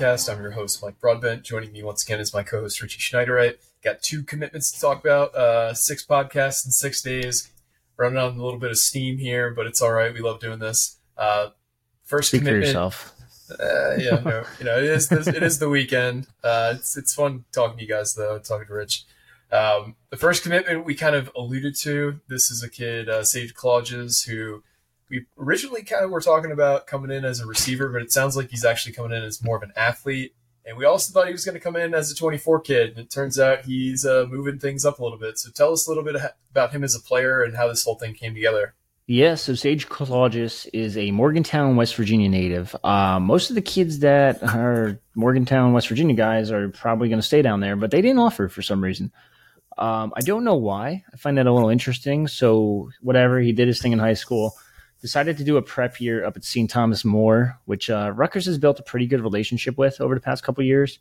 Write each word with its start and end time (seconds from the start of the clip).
Podcast. 0.00 0.32
I'm 0.32 0.40
your 0.40 0.52
host, 0.52 0.82
Mike 0.82 0.98
Broadbent. 0.98 1.42
Joining 1.42 1.72
me 1.72 1.82
once 1.82 2.02
again 2.04 2.20
is 2.20 2.32
my 2.32 2.42
co-host, 2.42 2.80
Richie 2.80 2.98
Schneiderite. 2.98 3.56
Got 3.84 4.00
two 4.00 4.22
commitments 4.22 4.72
to 4.72 4.80
talk 4.80 5.04
about, 5.04 5.34
uh, 5.34 5.74
six 5.74 6.06
podcasts 6.06 6.64
in 6.64 6.72
six 6.72 7.02
days. 7.02 7.50
Running 7.98 8.16
on 8.16 8.38
a 8.38 8.42
little 8.42 8.58
bit 8.58 8.70
of 8.70 8.78
steam 8.78 9.18
here, 9.18 9.50
but 9.50 9.66
it's 9.66 9.82
all 9.82 9.92
right. 9.92 10.14
We 10.14 10.20
love 10.20 10.40
doing 10.40 10.58
this. 10.58 10.96
Uh, 11.18 11.48
first 12.02 12.28
Speak 12.28 12.40
for 12.40 12.46
commitment. 12.46 12.68
yourself. 12.68 13.12
Uh, 13.50 13.96
yeah, 13.98 14.22
no, 14.24 14.44
you 14.58 14.64
know, 14.64 14.78
it 14.78 14.84
is 14.84 15.12
it 15.12 15.42
is 15.42 15.58
the 15.58 15.68
weekend. 15.68 16.28
Uh, 16.42 16.74
it's 16.76 16.96
it's 16.96 17.12
fun 17.12 17.44
talking 17.52 17.76
to 17.76 17.82
you 17.82 17.88
guys 17.88 18.14
though, 18.14 18.38
talking 18.38 18.68
to 18.68 18.72
Rich. 18.72 19.04
Um, 19.52 19.96
the 20.08 20.16
first 20.16 20.42
commitment 20.42 20.86
we 20.86 20.94
kind 20.94 21.14
of 21.14 21.30
alluded 21.36 21.74
to. 21.80 22.20
This 22.26 22.50
is 22.50 22.62
a 22.62 22.70
kid, 22.70 23.10
uh, 23.10 23.22
Sage 23.22 23.52
Clawges, 23.52 24.22
who 24.22 24.62
we 25.10 25.26
originally 25.38 25.82
kind 25.82 26.04
of 26.04 26.10
were 26.10 26.20
talking 26.20 26.52
about 26.52 26.86
coming 26.86 27.10
in 27.10 27.24
as 27.24 27.40
a 27.40 27.46
receiver, 27.46 27.88
but 27.88 28.00
it 28.00 28.12
sounds 28.12 28.36
like 28.36 28.50
he's 28.50 28.64
actually 28.64 28.92
coming 28.92 29.12
in 29.12 29.24
as 29.24 29.42
more 29.42 29.56
of 29.56 29.62
an 29.62 29.72
athlete. 29.76 30.34
And 30.64 30.76
we 30.76 30.84
also 30.84 31.12
thought 31.12 31.26
he 31.26 31.32
was 31.32 31.44
going 31.44 31.54
to 31.54 31.60
come 31.60 31.74
in 31.74 31.94
as 31.94 32.12
a 32.12 32.14
24 32.14 32.60
kid, 32.60 32.90
and 32.90 32.98
it 32.98 33.10
turns 33.10 33.40
out 33.40 33.64
he's 33.64 34.06
uh, 34.06 34.26
moving 34.30 34.58
things 34.58 34.84
up 34.84 35.00
a 35.00 35.02
little 35.02 35.18
bit. 35.18 35.38
So 35.38 35.50
tell 35.50 35.72
us 35.72 35.86
a 35.86 35.90
little 35.90 36.04
bit 36.04 36.16
about 36.50 36.70
him 36.70 36.84
as 36.84 36.94
a 36.94 37.00
player 37.00 37.42
and 37.42 37.56
how 37.56 37.66
this 37.66 37.84
whole 37.84 37.96
thing 37.96 38.14
came 38.14 38.34
together. 38.34 38.74
Yeah, 39.06 39.34
so 39.34 39.56
Sage 39.56 39.88
Clawges 39.88 40.66
is 40.72 40.96
a 40.96 41.10
Morgantown, 41.10 41.74
West 41.74 41.96
Virginia 41.96 42.28
native. 42.28 42.76
Uh, 42.84 43.18
most 43.18 43.50
of 43.50 43.56
the 43.56 43.62
kids 43.62 43.98
that 44.00 44.40
are 44.44 45.00
Morgantown, 45.16 45.72
West 45.72 45.88
Virginia 45.88 46.14
guys 46.14 46.52
are 46.52 46.68
probably 46.68 47.08
going 47.08 47.18
to 47.18 47.26
stay 47.26 47.42
down 47.42 47.58
there, 47.58 47.74
but 47.74 47.90
they 47.90 48.00
didn't 48.00 48.20
offer 48.20 48.48
for 48.48 48.62
some 48.62 48.80
reason. 48.80 49.10
Um, 49.76 50.12
I 50.14 50.20
don't 50.20 50.44
know 50.44 50.54
why. 50.54 51.02
I 51.12 51.16
find 51.16 51.38
that 51.38 51.48
a 51.48 51.52
little 51.52 51.70
interesting. 51.70 52.28
So, 52.28 52.90
whatever, 53.00 53.40
he 53.40 53.50
did 53.50 53.66
his 53.66 53.82
thing 53.82 53.90
in 53.90 53.98
high 53.98 54.14
school. 54.14 54.54
Decided 55.00 55.38
to 55.38 55.44
do 55.44 55.56
a 55.56 55.62
prep 55.62 56.00
year 56.00 56.24
up 56.24 56.36
at 56.36 56.44
St. 56.44 56.68
Thomas 56.68 57.04
More, 57.04 57.58
which 57.64 57.88
uh, 57.88 58.12
Rutgers 58.14 58.46
has 58.46 58.58
built 58.58 58.78
a 58.78 58.82
pretty 58.82 59.06
good 59.06 59.22
relationship 59.22 59.78
with 59.78 60.00
over 60.00 60.14
the 60.14 60.20
past 60.20 60.42
couple 60.42 60.62
years. 60.62 60.98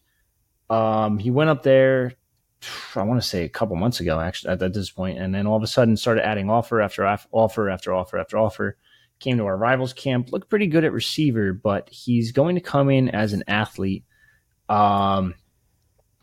Um, 0.70 1.18
he 1.18 1.32
went 1.32 1.50
up 1.50 1.64
there, 1.64 2.14
I 2.96 3.04
want 3.04 3.22
to 3.22 3.28
say 3.28 3.44
a 3.44 3.50
couple 3.50 3.76
months 3.76 4.00
ago, 4.00 4.20
actually, 4.20 4.52
at, 4.52 4.62
at 4.62 4.74
this 4.74 4.90
point, 4.90 5.20
and 5.20 5.34
then 5.34 5.48
all 5.48 5.58
of 5.58 5.64
a 5.64 5.68
sudden 5.68 5.98
started 5.98 6.26
adding 6.26 6.50
offer 6.50 6.82
after 6.82 7.06
off- 7.06 7.28
offer 7.32 7.70
after 7.70 7.94
offer 7.94 8.18
after 8.18 8.38
offer. 8.38 8.78
Came 9.20 9.38
to 9.38 9.46
our 9.46 9.58
rivals 9.58 9.92
camp, 9.92 10.32
looked 10.32 10.50
pretty 10.50 10.68
good 10.68 10.86
at 10.86 10.94
receiver, 10.94 11.52
but 11.52 11.90
he's 11.90 12.32
going 12.32 12.56
to 12.56 12.62
come 12.62 12.90
in 12.90 13.10
as 13.10 13.34
an 13.34 13.44
athlete. 13.48 14.06
Um, 14.70 15.36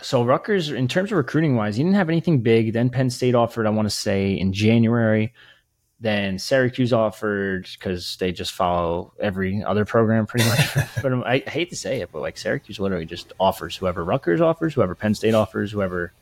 so 0.00 0.24
Rutgers, 0.24 0.70
in 0.70 0.88
terms 0.88 1.10
of 1.10 1.18
recruiting 1.18 1.56
wise, 1.56 1.76
he 1.76 1.82
didn't 1.82 1.96
have 1.96 2.08
anything 2.08 2.40
big. 2.40 2.72
Then 2.72 2.90
Penn 2.90 3.10
State 3.10 3.34
offered, 3.34 3.66
I 3.66 3.70
want 3.70 3.86
to 3.86 3.94
say, 3.94 4.32
in 4.32 4.52
January. 4.52 5.34
Then 5.98 6.38
Syracuse 6.38 6.92
offered 6.92 7.68
because 7.72 8.16
they 8.18 8.30
just 8.30 8.52
follow 8.52 9.14
every 9.18 9.62
other 9.62 9.86
program 9.86 10.26
pretty 10.26 10.46
much. 10.46 10.74
but 11.02 11.12
um, 11.12 11.24
I, 11.24 11.42
I 11.46 11.50
hate 11.50 11.70
to 11.70 11.76
say 11.76 12.00
it, 12.00 12.10
but 12.12 12.20
like 12.20 12.36
Syracuse 12.36 12.78
literally 12.78 13.06
just 13.06 13.32
offers 13.40 13.76
whoever 13.76 14.04
Rutgers 14.04 14.42
offers, 14.42 14.74
whoever 14.74 14.94
Penn 14.94 15.14
State 15.14 15.34
offers, 15.34 15.72
whoever 15.72 16.12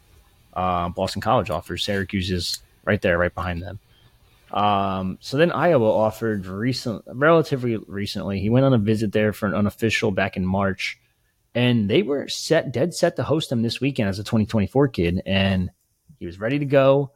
uh, 0.53 0.89
Boston 0.91 1.21
College 1.21 1.51
offers. 1.51 1.85
Syracuse 1.85 2.31
is 2.31 2.61
right 2.85 3.03
there, 3.03 3.19
right 3.19 3.35
behind 3.35 3.63
them. 3.63 3.81
Um, 4.53 5.19
so 5.21 5.37
then 5.37 5.51
Iowa 5.51 5.91
offered 5.91 6.47
recent, 6.47 7.03
relatively 7.09 7.77
recently. 7.77 8.39
He 8.39 8.51
went 8.51 8.65
on 8.65 8.73
a 8.73 8.79
visit 8.79 9.13
there 9.13 9.33
for 9.33 9.47
an 9.47 9.55
unofficial 9.55 10.13
back 10.13 10.37
in 10.37 10.47
March, 10.47 11.01
and 11.57 11.91
they 11.91 12.03
were 12.03 12.29
set, 12.29 12.71
dead 12.71 12.95
set 12.95 13.17
to 13.17 13.25
host 13.25 13.51
him 13.51 13.63
this 13.63 13.81
weekend 13.81 14.09
as 14.09 14.21
a 14.21 14.23
2024 14.23 14.89
kid, 14.89 15.23
and 15.27 15.71
he 16.21 16.27
was 16.27 16.39
ready 16.39 16.61
to 16.61 16.65
go. 16.65 17.11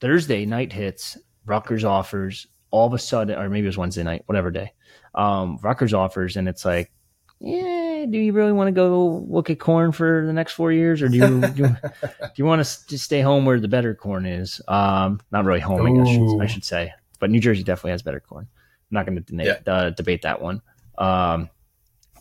Thursday 0.00 0.44
night 0.44 0.72
hits, 0.72 1.16
Rutgers 1.48 1.84
offers. 1.84 2.46
All 2.70 2.86
of 2.86 2.92
a 2.92 2.98
sudden, 2.98 3.38
or 3.38 3.48
maybe 3.48 3.64
it 3.66 3.68
was 3.70 3.78
Wednesday 3.78 4.02
night, 4.02 4.22
whatever 4.26 4.50
day. 4.50 4.72
Um, 5.14 5.58
Rutgers 5.62 5.94
offers, 5.94 6.36
and 6.36 6.46
it's 6.48 6.66
like, 6.66 6.92
yeah, 7.40 8.04
do 8.10 8.18
you 8.18 8.32
really 8.32 8.52
want 8.52 8.68
to 8.68 8.72
go 8.72 9.24
look 9.28 9.48
at 9.48 9.58
corn 9.58 9.90
for 9.92 10.24
the 10.26 10.32
next 10.34 10.52
four 10.52 10.70
years, 10.70 11.00
or 11.00 11.08
do 11.08 11.16
you 11.16 11.40
do, 11.40 11.62
you- 11.62 11.76
do 12.02 12.28
you 12.36 12.44
want 12.44 12.62
to 12.62 12.86
just 12.88 13.04
stay 13.04 13.22
home 13.22 13.46
where 13.46 13.58
the 13.58 13.68
better 13.68 13.94
corn 13.94 14.26
is? 14.26 14.60
Um, 14.68 15.20
not 15.32 15.46
really 15.46 15.60
home, 15.60 15.86
I, 15.86 16.04
guess. 16.04 16.40
I 16.42 16.46
should 16.46 16.64
say, 16.64 16.92
but 17.20 17.30
New 17.30 17.40
Jersey 17.40 17.62
definitely 17.62 17.92
has 17.92 18.02
better 18.02 18.20
corn. 18.20 18.46
I'm 18.90 18.94
not 18.94 19.06
going 19.06 19.22
to 19.22 19.34
Yeah. 19.44 19.72
uh, 19.72 19.90
debate 19.90 20.22
that 20.22 20.42
one. 20.42 20.60
Um, 20.98 21.48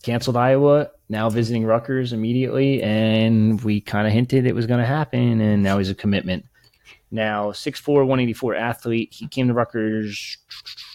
canceled 0.04 0.38
Iowa, 0.38 0.92
now 1.10 1.30
visiting 1.30 1.66
Rutgers 1.66 2.14
immediately, 2.14 2.82
and 2.84 3.62
we 3.62 3.82
kind 3.82 4.08
of 4.08 4.14
hinted 4.14 4.46
it 4.46 4.56
was 4.56 4.66
going 4.66 4.80
to 4.80 4.86
happen, 4.86 5.42
and 5.42 5.62
now 5.62 5.78
he's 5.78 5.90
a 5.90 5.96
commitment. 5.96 6.46
Now, 7.10 7.52
6'4", 7.52 7.88
184 8.00 8.56
athlete. 8.56 9.14
He 9.14 9.28
came 9.28 9.48
to 9.48 9.54
Rutgers 9.54 10.38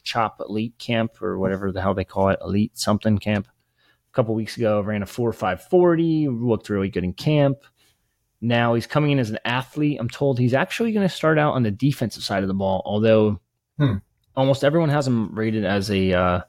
Chop 0.03 0.41
Elite 0.41 0.77
Camp 0.79 1.23
or 1.23 1.39
whatever 1.39 1.73
the 1.73 1.81
hell 1.81 1.95
they 1.95 2.05
call 2.05 2.29
it, 2.29 2.39
Elite 2.43 2.77
something 2.77 3.19
camp. 3.19 3.49
A 3.49 4.15
couple 4.15 4.35
weeks 4.35 4.57
ago, 4.59 4.81
ran 4.83 5.03
a 5.03 5.07
4.540, 5.07 6.29
looked 6.47 6.69
really 6.69 6.91
good 6.91 7.05
in 7.05 7.15
camp. 7.15 7.59
Now 8.43 8.75
he's 8.75 8.87
coming 8.87 9.13
in 9.13 9.19
as 9.19 9.31
an 9.31 9.39
athlete. 9.45 9.99
I'm 10.01 10.11
told 10.11 10.39
he's 10.39 10.53
actually 10.53 10.93
going 10.93 11.09
to 11.09 11.15
start 11.15 11.39
out 11.39 11.55
on 11.55 11.63
the 11.63 11.71
defensive 11.71 12.25
side 12.25 12.43
of 12.43 12.49
the 12.49 12.55
ball, 12.55 12.83
although 12.85 13.41
Hmm. 13.79 13.95
almost 14.37 14.65
everyone 14.65 14.91
has 14.91 15.07
him 15.07 15.35
rated 15.35 15.65
as 15.65 15.91
a 15.91 16.13
uh, 16.13 16.41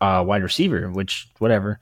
uh, 0.00 0.24
wide 0.26 0.42
receiver, 0.42 0.90
which 0.90 1.28
whatever. 1.38 1.80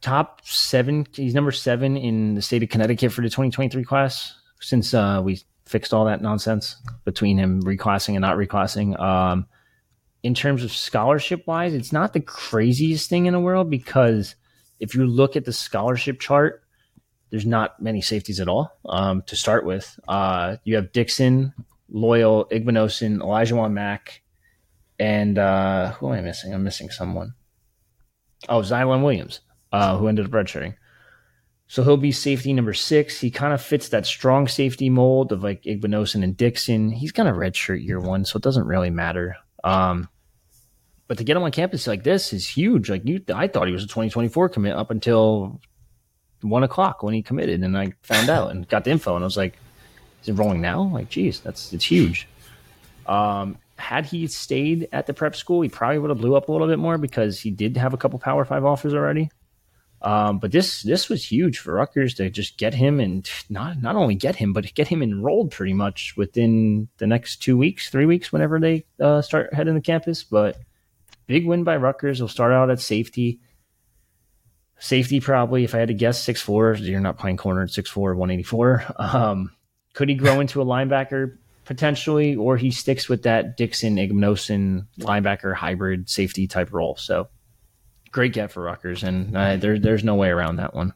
Top 0.00 0.40
seven, 0.44 1.06
he's 1.12 1.34
number 1.34 1.52
seven 1.52 1.96
in 1.96 2.34
the 2.34 2.42
state 2.42 2.62
of 2.62 2.68
Connecticut 2.68 3.12
for 3.12 3.22
the 3.22 3.28
2023 3.28 3.84
class 3.84 4.34
since 4.60 4.94
uh, 4.94 5.20
we 5.22 5.40
fixed 5.66 5.94
all 5.94 6.04
that 6.04 6.22
nonsense 6.22 6.76
between 7.04 7.38
him 7.38 7.62
reclassing 7.62 8.14
and 8.14 8.20
not 8.20 8.36
reclassing. 8.36 8.98
Um, 9.00 9.46
in 10.22 10.34
terms 10.34 10.64
of 10.64 10.72
scholarship 10.72 11.46
wise, 11.46 11.74
it's 11.74 11.92
not 11.92 12.12
the 12.12 12.20
craziest 12.20 13.08
thing 13.08 13.26
in 13.26 13.32
the 13.32 13.40
world 13.40 13.70
because 13.70 14.34
if 14.80 14.94
you 14.94 15.06
look 15.06 15.36
at 15.36 15.44
the 15.44 15.52
scholarship 15.52 16.20
chart, 16.20 16.62
there's 17.30 17.46
not 17.46 17.80
many 17.82 18.00
safeties 18.00 18.40
at 18.40 18.48
all 18.48 18.76
um, 18.86 19.22
to 19.22 19.36
start 19.36 19.64
with. 19.64 19.98
Uh, 20.06 20.56
you 20.64 20.76
have 20.76 20.92
Dixon, 20.92 21.52
Loyal, 21.90 22.46
Igbinosun, 22.46 23.20
Elijah 23.20 23.56
Wan 23.56 23.74
Mack, 23.74 24.22
and 24.98 25.38
uh, 25.38 25.92
who 25.92 26.12
am 26.12 26.18
I 26.18 26.20
missing? 26.20 26.54
I'm 26.54 26.64
missing 26.64 26.90
someone. 26.90 27.34
Oh, 28.48 28.60
Xylon 28.60 29.02
Williams, 29.02 29.40
uh, 29.72 29.96
who 29.96 30.08
ended 30.08 30.26
up 30.26 30.32
redshirting. 30.32 30.74
So 31.74 31.82
he'll 31.82 31.96
be 31.96 32.12
safety 32.12 32.52
number 32.52 32.72
six. 32.72 33.18
He 33.18 33.32
kind 33.32 33.52
of 33.52 33.60
fits 33.60 33.88
that 33.88 34.06
strong 34.06 34.46
safety 34.46 34.90
mold 34.90 35.32
of 35.32 35.42
like 35.42 35.64
Igbinosun 35.64 36.22
and 36.22 36.36
Dixon. 36.36 36.88
He's 36.88 37.10
going 37.10 37.26
to 37.26 37.36
redshirt 37.36 37.84
year 37.84 37.98
one, 37.98 38.24
so 38.24 38.36
it 38.36 38.44
doesn't 38.44 38.68
really 38.68 38.90
matter. 38.90 39.34
Um, 39.64 40.08
but 41.08 41.18
to 41.18 41.24
get 41.24 41.36
him 41.36 41.42
on 41.42 41.50
campus 41.50 41.88
like 41.88 42.04
this 42.04 42.32
is 42.32 42.46
huge. 42.46 42.88
Like 42.88 43.02
you, 43.04 43.24
I 43.34 43.48
thought 43.48 43.66
he 43.66 43.72
was 43.72 43.82
a 43.82 43.88
2024 43.88 44.50
commit 44.50 44.76
up 44.76 44.92
until 44.92 45.60
one 46.42 46.62
o'clock 46.62 47.02
when 47.02 47.12
he 47.12 47.22
committed, 47.22 47.64
and 47.64 47.76
I 47.76 47.92
found 48.04 48.30
out 48.30 48.52
and 48.52 48.68
got 48.68 48.84
the 48.84 48.92
info, 48.92 49.16
and 49.16 49.24
I 49.24 49.26
was 49.26 49.36
like, 49.36 49.58
"Is 50.22 50.28
it 50.28 50.34
rolling 50.34 50.60
now?" 50.60 50.80
Like, 50.80 51.08
geez, 51.08 51.40
that's 51.40 51.72
it's 51.72 51.86
huge. 51.86 52.28
Um, 53.06 53.58
had 53.78 54.06
he 54.06 54.28
stayed 54.28 54.86
at 54.92 55.08
the 55.08 55.12
prep 55.12 55.34
school, 55.34 55.60
he 55.62 55.68
probably 55.68 55.98
would 55.98 56.10
have 56.10 56.18
blew 56.18 56.36
up 56.36 56.48
a 56.48 56.52
little 56.52 56.68
bit 56.68 56.78
more 56.78 56.98
because 56.98 57.40
he 57.40 57.50
did 57.50 57.76
have 57.78 57.94
a 57.94 57.96
couple 57.96 58.20
Power 58.20 58.44
Five 58.44 58.64
offers 58.64 58.94
already. 58.94 59.28
Um, 60.04 60.38
but 60.38 60.52
this 60.52 60.82
this 60.82 61.08
was 61.08 61.24
huge 61.24 61.58
for 61.58 61.72
Rutgers 61.72 62.12
to 62.14 62.28
just 62.28 62.58
get 62.58 62.74
him 62.74 63.00
and 63.00 63.26
not 63.48 63.80
not 63.80 63.96
only 63.96 64.14
get 64.14 64.36
him, 64.36 64.52
but 64.52 64.74
get 64.74 64.86
him 64.86 65.02
enrolled 65.02 65.50
pretty 65.50 65.72
much 65.72 66.14
within 66.14 66.88
the 66.98 67.06
next 67.06 67.36
two 67.36 67.56
weeks, 67.56 67.88
three 67.88 68.04
weeks, 68.04 68.30
whenever 68.30 68.60
they 68.60 68.84
uh, 69.00 69.22
start 69.22 69.54
heading 69.54 69.74
to 69.74 69.80
campus. 69.80 70.22
But 70.22 70.58
big 71.26 71.46
win 71.46 71.64
by 71.64 71.78
Rutgers. 71.78 72.18
He'll 72.18 72.28
start 72.28 72.52
out 72.52 72.68
at 72.68 72.80
safety. 72.80 73.40
Safety 74.78 75.20
probably, 75.20 75.64
if 75.64 75.74
I 75.74 75.78
had 75.78 75.88
to 75.88 75.94
guess, 75.94 76.22
six 76.22 76.42
four. 76.42 76.74
You're 76.74 77.00
not 77.00 77.18
playing 77.18 77.38
corner 77.38 77.62
at 77.62 77.70
six 77.70 77.88
four, 77.88 78.14
one 78.14 78.30
eighty 78.30 78.42
four. 78.42 78.84
Um, 78.96 79.52
could 79.94 80.10
he 80.10 80.16
grow 80.16 80.40
into 80.40 80.60
a 80.60 80.66
linebacker 80.66 81.38
potentially, 81.64 82.36
or 82.36 82.58
he 82.58 82.70
sticks 82.70 83.08
with 83.08 83.22
that 83.22 83.56
Dixon 83.56 83.96
Ignosin 83.96 84.86
linebacker 84.98 85.54
hybrid 85.54 86.10
safety 86.10 86.46
type 86.46 86.74
role? 86.74 86.96
So 86.96 87.28
great 88.14 88.32
get 88.32 88.52
for 88.52 88.62
Rutgers, 88.62 89.02
and 89.02 89.36
uh, 89.36 89.56
there, 89.56 89.78
there's 89.78 90.04
no 90.04 90.14
way 90.14 90.28
around 90.28 90.56
that 90.56 90.72
one. 90.72 90.94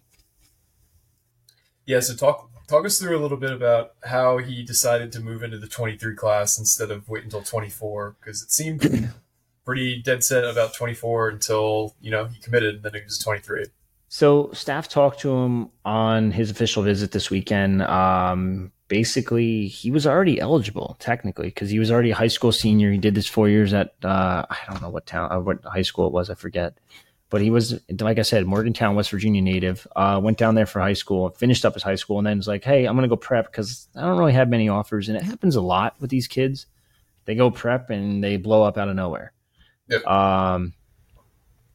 Yeah, 1.84 2.00
so 2.00 2.14
talk 2.14 2.48
talk 2.68 2.86
us 2.86 2.98
through 2.98 3.18
a 3.18 3.20
little 3.20 3.36
bit 3.36 3.52
about 3.52 3.92
how 4.04 4.38
he 4.38 4.62
decided 4.62 5.10
to 5.12 5.20
move 5.20 5.42
into 5.42 5.58
the 5.58 5.66
23 5.66 6.14
class 6.14 6.58
instead 6.58 6.90
of 6.90 7.08
wait 7.08 7.24
until 7.24 7.42
24 7.42 8.16
because 8.20 8.42
it 8.42 8.52
seemed 8.52 9.10
pretty 9.64 10.00
dead 10.00 10.22
set 10.22 10.44
about 10.44 10.74
24 10.74 11.30
until 11.30 11.94
you 12.00 12.10
know 12.10 12.26
he 12.26 12.40
committed, 12.40 12.76
and 12.76 12.84
then 12.84 12.94
he 12.94 13.02
was 13.02 13.18
23. 13.18 13.66
So 14.10 14.50
staff 14.52 14.88
talked 14.88 15.20
to 15.20 15.34
him 15.34 15.70
on 15.84 16.30
his 16.30 16.50
official 16.50 16.82
visit 16.82 17.10
this 17.10 17.30
weekend. 17.30 17.82
Um, 17.82 18.70
basically, 18.86 19.66
he 19.66 19.90
was 19.90 20.06
already 20.06 20.40
eligible 20.40 20.96
technically 21.00 21.48
because 21.48 21.68
he 21.68 21.78
was 21.78 21.90
already 21.90 22.12
a 22.12 22.14
high 22.14 22.28
school 22.28 22.52
senior. 22.52 22.92
He 22.92 22.98
did 22.98 23.14
this 23.14 23.26
four 23.26 23.48
years 23.48 23.74
at 23.74 23.94
uh, 24.04 24.46
I 24.48 24.56
don't 24.70 24.80
know 24.80 24.88
what 24.88 25.06
town, 25.06 25.32
uh, 25.32 25.40
what 25.40 25.64
high 25.64 25.82
school 25.82 26.06
it 26.06 26.12
was, 26.12 26.30
I 26.30 26.34
forget. 26.34 26.78
But 27.30 27.42
he 27.42 27.50
was, 27.50 27.78
like 28.00 28.19
I 28.19 28.22
said, 28.22 28.46
Morgantown, 28.46 28.94
West 28.94 29.10
Virginia 29.10 29.42
native. 29.42 29.86
Uh, 29.94 30.19
went 30.22 30.38
down 30.38 30.54
there 30.54 30.64
for 30.64 30.80
high 30.80 30.94
school, 30.94 31.28
finished 31.30 31.64
up 31.66 31.75
his 31.75 31.82
high 31.82 31.96
school, 31.96 32.16
and 32.19 32.26
then 32.26 32.38
was 32.38 32.48
like, 32.48 32.64
"Hey, 32.64 32.86
I'm 32.86 32.94
gonna 32.96 33.08
go 33.08 33.16
prep 33.16 33.52
because 33.52 33.88
I 33.94 34.02
don't 34.02 34.19
really 34.19 34.32
have 34.32 34.48
many 34.48 34.69
offers." 34.69 35.08
And 35.08 35.16
it 35.16 35.22
happens 35.22 35.54
a 35.54 35.60
lot 35.60 35.94
with 36.00 36.08
these 36.08 36.26
kids. 36.26 36.66
They 37.26 37.34
go 37.34 37.50
prep 37.50 37.90
and 37.90 38.25
they 38.25 38.38
blow 38.38 38.62
up 38.62 38.78
out 38.78 38.88
of 38.88 38.96
nowhere. 38.96 39.32
Yep. 39.88 40.06
Um, 40.06 40.72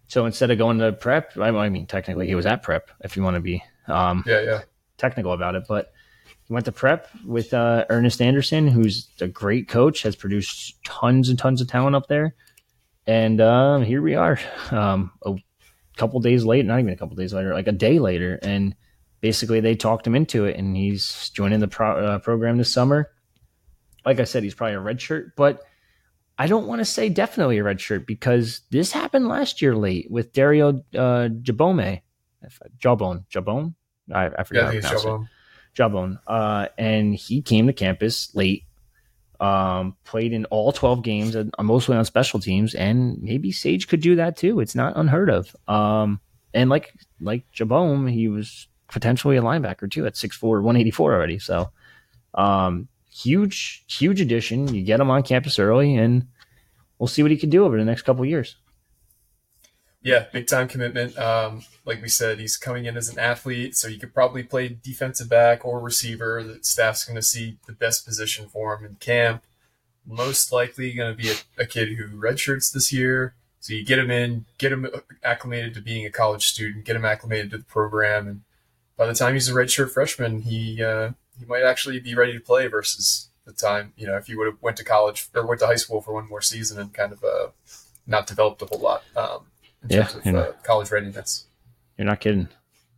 so 0.08 0.26
instead 0.26 0.50
of 0.52 0.58
going 0.58 0.80
to 0.80 0.92
prep, 0.94 1.38
I, 1.38 1.50
I 1.50 1.70
mean, 1.70 1.86
technically 1.86 2.28
he 2.28 2.36
was 2.36 2.46
at 2.46 2.64
prep 2.64 2.90
if 3.04 3.16
you 3.16 3.24
want 3.24 3.36
to 3.36 3.40
be 3.42 3.64
um, 3.88 4.24
Yeah, 4.26 4.42
yeah. 4.42 4.62
technical 4.98 5.34
about 5.34 5.56
it, 5.56 5.64
but 5.68 5.92
he 6.46 6.54
went 6.54 6.66
to 6.66 6.72
prep 6.72 7.10
with 7.26 7.54
uh, 7.54 7.86
Ernest 7.90 8.22
Anderson, 8.22 8.68
who's 8.68 9.08
a 9.22 9.28
great 9.28 9.68
coach, 9.68 10.02
has 10.02 10.16
produced 10.16 10.84
tons 10.84 11.30
and 11.30 11.38
tons 11.38 11.62
of 11.62 11.68
talent 11.68 11.96
up 11.96 12.08
there. 12.08 12.36
And 13.06 13.42
uh, 13.42 13.80
here 13.80 14.02
we 14.02 14.16
are, 14.16 14.40
um, 14.72 15.12
a 15.26 15.36
couple 15.98 16.20
days 16.22 16.46
later, 16.46 16.68
not 16.68 16.80
even 16.80 16.94
a 16.94 16.98
couple 16.98 17.16
days 17.16 17.34
later, 17.34 17.54
like 17.54 17.68
a 17.68 17.74
day 17.74 18.00
later, 18.00 18.40
and 18.42 18.76
basically 19.20 19.60
they 19.60 19.76
talked 19.76 20.08
him 20.08 20.16
into 20.16 20.46
it, 20.46 20.58
and 20.58 20.76
he's 20.78 21.30
joining 21.32 21.60
the 21.60 21.68
pro- 21.68 22.06
uh, 22.06 22.20
program 22.20 22.58
this 22.58 22.72
summer. 22.72 23.10
Like 24.06 24.20
I 24.20 24.24
said, 24.24 24.44
he's 24.44 24.56
probably 24.56 24.76
a 24.76 24.80
red 24.80 25.02
shirt, 25.02 25.36
but 25.36 25.64
I 26.38 26.48
don't 26.48 26.66
want 26.68 26.80
to 26.80 26.86
say 26.86 27.10
definitely 27.10 27.58
a 27.58 27.64
red 27.64 27.80
shirt 27.82 28.08
because 28.08 28.62
this 28.72 28.92
happened 28.92 29.28
last 29.28 29.62
year 29.62 29.76
late 29.76 30.10
with 30.10 30.34
Dario 30.34 30.70
uh, 30.96 31.28
Jabome, 31.42 32.02
Jabone, 32.80 33.26
Jabone. 33.30 33.76
I, 34.14 34.30
I 34.38 34.44
forget 34.44 34.64
Yeah, 34.64 34.70
I 34.70 34.72
to 34.76 34.82
think 34.82 34.94
it's 34.94 35.04
pronounce 35.04 35.04
it. 35.04 35.08
Jawbone. 35.08 35.30
Jawbone. 35.76 36.20
Uh, 36.28 36.68
and 36.78 37.16
he 37.16 37.42
came 37.42 37.68
to 37.68 37.74
campus 37.74 38.34
late, 38.36 38.64
um, 39.44 39.98
played 40.06 40.32
in 40.32 40.46
all 40.46 40.72
12 40.72 41.04
games, 41.04 41.36
uh, 41.36 41.44
mostly 41.62 41.98
on 41.98 42.06
special 42.06 42.40
teams, 42.40 42.74
and 42.74 43.22
maybe 43.22 43.52
Sage 43.52 43.90
could 43.90 44.00
do 44.00 44.16
that 44.16 44.38
too. 44.38 44.62
It's 44.62 44.74
not 44.74 44.96
unheard 44.96 45.30
of. 45.30 45.54
Um, 45.68 46.22
and 46.54 46.70
like 46.70 46.94
like 47.20 47.44
Jabone, 47.54 48.10
he 48.10 48.30
was 48.30 48.68
potentially 48.88 49.36
a 49.36 49.42
linebacker 49.42 49.92
too 49.92 50.06
at 50.06 50.14
6'4", 50.14 50.62
184 50.62 51.14
already. 51.14 51.40
So 51.40 51.72
um, 52.36 52.88
huge, 53.12 53.84
huge 53.88 54.22
addition. 54.22 54.74
You 54.74 54.82
get 54.82 55.02
him 55.02 55.12
on 55.12 55.24
campus 55.24 55.60
early, 55.60 55.98
and 55.98 56.26
we'll 56.98 57.08
see 57.08 57.22
what 57.22 57.32
he 57.32 57.38
can 57.38 57.50
do 57.50 57.66
over 57.66 57.78
the 57.78 57.84
next 57.84 58.04
couple 58.04 58.24
years. 58.24 58.56
Yeah, 60.04 60.26
big 60.34 60.48
time 60.48 60.68
commitment. 60.68 61.18
Um, 61.18 61.64
like 61.86 62.02
we 62.02 62.10
said, 62.10 62.38
he's 62.38 62.58
coming 62.58 62.86
in 62.86 62.98
as 62.98 63.08
an 63.08 63.18
athlete, 63.18 63.78
so 63.78 63.88
he 63.88 63.98
could 63.98 64.14
probably 64.14 64.44
play 64.44 64.68
defensive 64.84 65.30
back 65.30 65.66
or 65.66 65.80
receiver. 65.80 66.44
The 66.44 66.60
staff's 66.62 67.06
going 67.06 67.16
to 67.16 67.22
see 67.22 67.58
the 67.68 67.74
best 67.74 68.06
position 68.06 68.50
for 68.50 68.76
him 68.76 68.86
in 68.86 68.96
camp. 68.96 69.44
Most 70.06 70.52
likely 70.52 70.92
going 70.92 71.16
to 71.16 71.22
be 71.22 71.30
a, 71.30 71.36
a 71.58 71.66
kid 71.66 71.94
who 71.94 72.10
redshirts 72.10 72.74
this 72.74 72.92
year. 72.92 73.34
So 73.62 73.74
you 73.74 73.86
get 73.86 73.98
him 73.98 74.12
in, 74.12 74.44
get 74.58 74.74
him 74.74 74.88
acclimated 75.24 75.74
to 75.76 75.82
being 75.82 76.06
a 76.06 76.12
college 76.12 76.48
student, 76.48 76.84
get 76.84 76.98
him 76.98 77.06
acclimated 77.06 77.52
to 77.52 77.58
the 77.60 77.64
program, 77.64 78.28
and 78.28 78.42
by 78.98 79.06
the 79.06 79.14
time 79.14 79.34
he's 79.34 79.48
a 79.48 79.54
redshirt 79.54 79.92
freshman, 79.92 80.42
he 80.42 80.84
uh, 80.84 81.12
he 81.40 81.46
might 81.46 81.64
actually 81.64 82.02
be 82.02 82.14
ready 82.14 82.34
to 82.34 82.42
play 82.42 82.68
versus 82.68 83.30
the 83.46 83.54
time 83.54 83.94
you 83.98 84.06
know 84.06 84.18
if 84.18 84.28
he 84.28 84.36
would 84.36 84.48
have 84.48 84.62
went 84.62 84.78
to 84.78 84.84
college 84.84 85.28
or 85.34 85.46
went 85.46 85.60
to 85.60 85.66
high 85.66 85.76
school 85.76 86.02
for 86.02 86.14
one 86.14 86.28
more 86.28 86.42
season 86.42 86.80
and 86.80 86.94
kind 86.94 87.14
of 87.14 87.24
uh, 87.24 87.48
not 88.06 88.28
developed 88.28 88.62
a 88.62 88.66
whole 88.66 88.80
lot. 88.80 89.04
Um, 89.16 89.46
in 89.84 89.90
Yeah, 89.98 90.04
terms 90.04 90.28
of 90.28 90.36
uh, 90.36 90.52
college 90.64 90.92
readiness. 90.92 91.46
You're 91.98 92.06
not 92.08 92.20
kidding. 92.20 92.48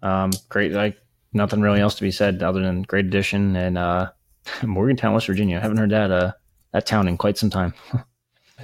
Um, 0.02 0.32
great, 0.50 0.72
like 0.72 0.98
nothing 1.34 1.62
really 1.62 1.80
else 1.82 1.96
to 1.96 2.02
be 2.02 2.12
said 2.12 2.42
other 2.44 2.62
than 2.62 2.84
great 2.84 3.06
addition 3.06 3.56
and 3.56 3.78
uh, 3.78 4.12
Morgantown, 4.64 5.14
West 5.14 5.28
Virginia. 5.28 5.58
I 5.58 5.62
haven't 5.62 5.78
heard 5.78 5.92
that 5.92 6.12
uh, 6.12 6.32
that 6.72 6.86
town 6.86 7.08
in 7.08 7.18
quite 7.18 7.38
some 7.38 7.50
time. 7.50 7.74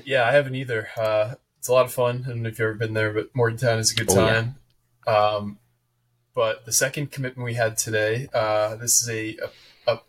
Yeah, 0.05 0.25
I 0.25 0.31
haven't 0.31 0.55
either. 0.55 0.87
Uh, 0.97 1.33
it's 1.59 1.67
a 1.67 1.73
lot 1.73 1.83
of 1.85 1.91
fun. 1.91 2.23
I 2.25 2.29
don't 2.29 2.43
know 2.43 2.47
if 2.49 2.57
you've 2.57 2.65
ever 2.69 2.75
been 2.77 2.93
there, 2.93 3.11
but 3.11 3.35
Morgantown 3.35 3.77
is 3.77 3.91
a 3.91 3.95
good 3.95 4.09
Oh, 4.09 4.25
yeah. 4.25 4.31
time. 4.31 4.55
Um, 5.05 5.59
but 6.33 6.65
the 6.65 6.71
second 6.71 7.11
commitment 7.11 7.43
we 7.43 7.55
had 7.55 7.75
today, 7.77 8.29
uh, 8.33 8.77
this 8.77 9.01
is 9.01 9.09
a, 9.09 9.35
a, 9.43 9.91
a, 9.95 9.99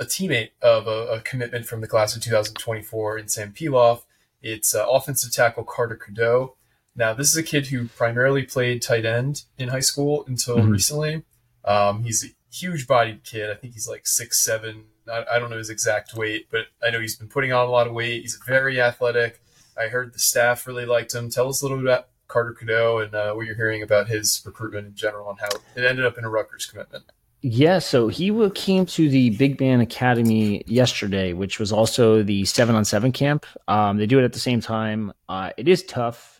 a 0.00 0.04
teammate 0.04 0.50
of 0.60 0.86
a, 0.86 1.06
a 1.14 1.20
commitment 1.22 1.64
from 1.64 1.80
the 1.80 1.86
class 1.86 2.14
of 2.14 2.22
2024 2.22 3.16
in 3.18 3.28
Sam 3.28 3.54
Piloff. 3.54 4.02
It's 4.42 4.74
uh, 4.74 4.86
offensive 4.86 5.32
tackle 5.32 5.64
Carter 5.64 5.96
Kadow. 5.96 6.52
Now, 6.96 7.12
this 7.12 7.30
is 7.30 7.36
a 7.36 7.42
kid 7.42 7.66
who 7.68 7.88
primarily 7.88 8.42
played 8.44 8.82
tight 8.82 9.04
end 9.04 9.42
in 9.58 9.68
high 9.68 9.80
school 9.80 10.24
until 10.28 10.58
Mhm. 10.58 10.70
recently. 10.70 11.22
Um, 11.64 12.04
he's 12.04 12.24
a 12.24 12.28
huge 12.54 12.86
bodied 12.86 13.24
kid. 13.24 13.50
I 13.50 13.54
think 13.54 13.74
he's 13.74 13.88
like 13.88 14.06
six 14.06 14.38
seven. 14.40 14.84
I, 15.10 15.24
I 15.32 15.38
don't 15.38 15.50
know 15.50 15.58
his 15.58 15.70
exact 15.70 16.14
weight, 16.14 16.46
but 16.50 16.66
I 16.82 16.90
know 16.90 17.00
he's 17.00 17.16
been 17.16 17.28
putting 17.28 17.52
on 17.52 17.66
a 17.66 17.70
lot 17.70 17.86
of 17.86 17.92
weight. 17.92 18.22
He's 18.22 18.38
very 18.46 18.80
athletic. 18.80 19.40
I 19.76 19.88
heard 19.88 20.14
the 20.14 20.18
staff 20.20 20.66
really 20.66 20.86
liked 20.86 21.14
him. 21.14 21.30
Tell 21.30 21.48
us 21.48 21.60
a 21.60 21.64
little 21.64 21.78
bit 21.78 21.86
about 21.86 22.08
Carter 22.28 22.54
Kadow 22.58 23.04
and 23.04 23.14
uh, 23.14 23.32
what 23.34 23.44
you're 23.46 23.56
hearing 23.56 23.82
about 23.82 24.08
his 24.08 24.40
recruitment 24.46 24.86
in 24.86 24.94
general 24.94 25.28
and 25.30 25.38
how 25.40 25.48
it 25.76 25.84
ended 25.84 26.04
up 26.06 26.16
in 26.16 26.24
a 26.24 26.30
Rutgers 26.30 26.66
commitment. 26.66 27.04
Yeah, 27.42 27.78
so 27.80 28.08
he 28.08 28.32
came 28.54 28.86
to 28.86 29.08
the 29.10 29.30
Big 29.30 29.60
Man 29.60 29.80
Academy 29.80 30.62
yesterday, 30.66 31.34
which 31.34 31.58
was 31.58 31.72
also 31.72 32.22
the 32.22 32.44
seven 32.46 32.74
on 32.74 32.84
seven 32.86 33.12
camp. 33.12 33.44
Um, 33.68 33.98
they 33.98 34.06
do 34.06 34.18
it 34.18 34.24
at 34.24 34.32
the 34.32 34.38
same 34.38 34.60
time. 34.62 35.12
Uh, 35.28 35.50
it 35.58 35.68
is 35.68 35.82
tough 35.82 36.33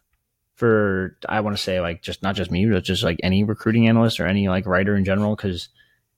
for 0.54 1.16
I 1.28 1.40
want 1.40 1.56
to 1.56 1.62
say 1.62 1.80
like 1.80 2.02
just 2.02 2.22
not 2.22 2.34
just 2.34 2.50
me, 2.50 2.66
but 2.66 2.84
just 2.84 3.02
like 3.02 3.18
any 3.22 3.44
recruiting 3.44 3.88
analyst 3.88 4.20
or 4.20 4.26
any 4.26 4.48
like 4.48 4.66
writer 4.66 4.96
in 4.96 5.04
general, 5.04 5.36
because 5.36 5.68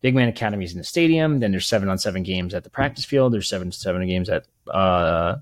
Big 0.00 0.14
Man 0.14 0.28
Academy 0.28 0.64
is 0.64 0.72
in 0.72 0.78
the 0.78 0.84
stadium. 0.84 1.40
Then 1.40 1.50
there's 1.50 1.66
seven 1.66 1.88
on 1.88 1.98
seven 1.98 2.22
games 2.22 2.54
at 2.54 2.64
the 2.64 2.70
practice 2.70 3.04
field. 3.04 3.32
There's 3.32 3.48
seven 3.48 3.72
seven 3.72 4.06
games 4.06 4.28
at 4.28 4.46
uh, 4.68 5.36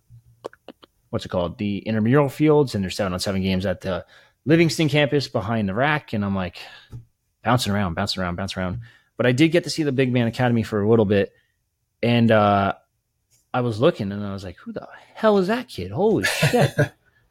what's 1.10 1.24
it 1.24 1.30
called, 1.30 1.58
the 1.58 1.78
intramural 1.78 2.28
fields, 2.28 2.74
and 2.74 2.82
there's 2.84 2.96
seven 2.96 3.12
on 3.12 3.20
seven 3.20 3.42
games 3.42 3.66
at 3.66 3.80
the 3.80 4.04
Livingston 4.44 4.88
campus 4.88 5.28
behind 5.28 5.68
the 5.68 5.74
rack. 5.74 6.12
And 6.12 6.24
I'm 6.24 6.34
like 6.34 6.58
bouncing 7.42 7.72
around, 7.72 7.94
bouncing 7.94 8.22
around, 8.22 8.36
bouncing 8.36 8.62
around 8.62 8.80
but 9.16 9.26
I 9.26 9.32
did 9.32 9.52
get 9.52 9.64
to 9.64 9.70
see 9.70 9.82
the 9.82 9.92
Big 9.92 10.12
Man 10.12 10.26
Academy 10.26 10.62
for 10.62 10.82
a 10.82 10.88
little 10.88 11.04
bit, 11.04 11.32
and 12.02 12.30
uh, 12.30 12.74
I 13.52 13.60
was 13.60 13.80
looking, 13.80 14.12
and 14.12 14.24
I 14.24 14.32
was 14.32 14.44
like, 14.44 14.56
"Who 14.58 14.72
the 14.72 14.86
hell 15.14 15.38
is 15.38 15.48
that 15.48 15.68
kid? 15.68 15.92
Holy 15.92 16.24
shit!" 16.50 16.72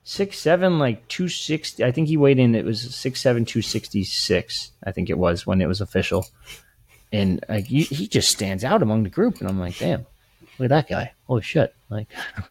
Six 0.03 0.37
seven, 0.39 0.79
like 0.79 1.07
two 1.07 1.27
sixty. 1.27 1.83
I 1.83 1.91
think 1.91 2.07
he 2.07 2.17
weighed 2.17 2.39
in. 2.39 2.55
It 2.55 2.65
was 2.65 2.95
six 2.95 3.21
seven, 3.21 3.45
two 3.45 3.61
sixty 3.61 4.03
six. 4.03 4.71
I 4.83 4.91
think 4.91 5.09
it 5.09 5.17
was 5.17 5.45
when 5.47 5.61
it 5.61 5.67
was 5.67 5.81
official, 5.81 6.25
and 7.11 7.43
like 7.49 7.65
he, 7.65 7.83
he 7.83 8.07
just 8.07 8.29
stands 8.31 8.63
out 8.63 8.81
among 8.83 9.03
the 9.03 9.09
group, 9.09 9.39
and 9.39 9.49
I'm 9.49 9.59
like, 9.59 9.77
"Damn, 9.77 10.05
look 10.59 10.65
at 10.65 10.69
that 10.69 10.89
guy! 10.89 11.13
Holy 11.27 11.41
shit!" 11.41 11.73
Like, 11.89 12.07
Big 12.37 12.47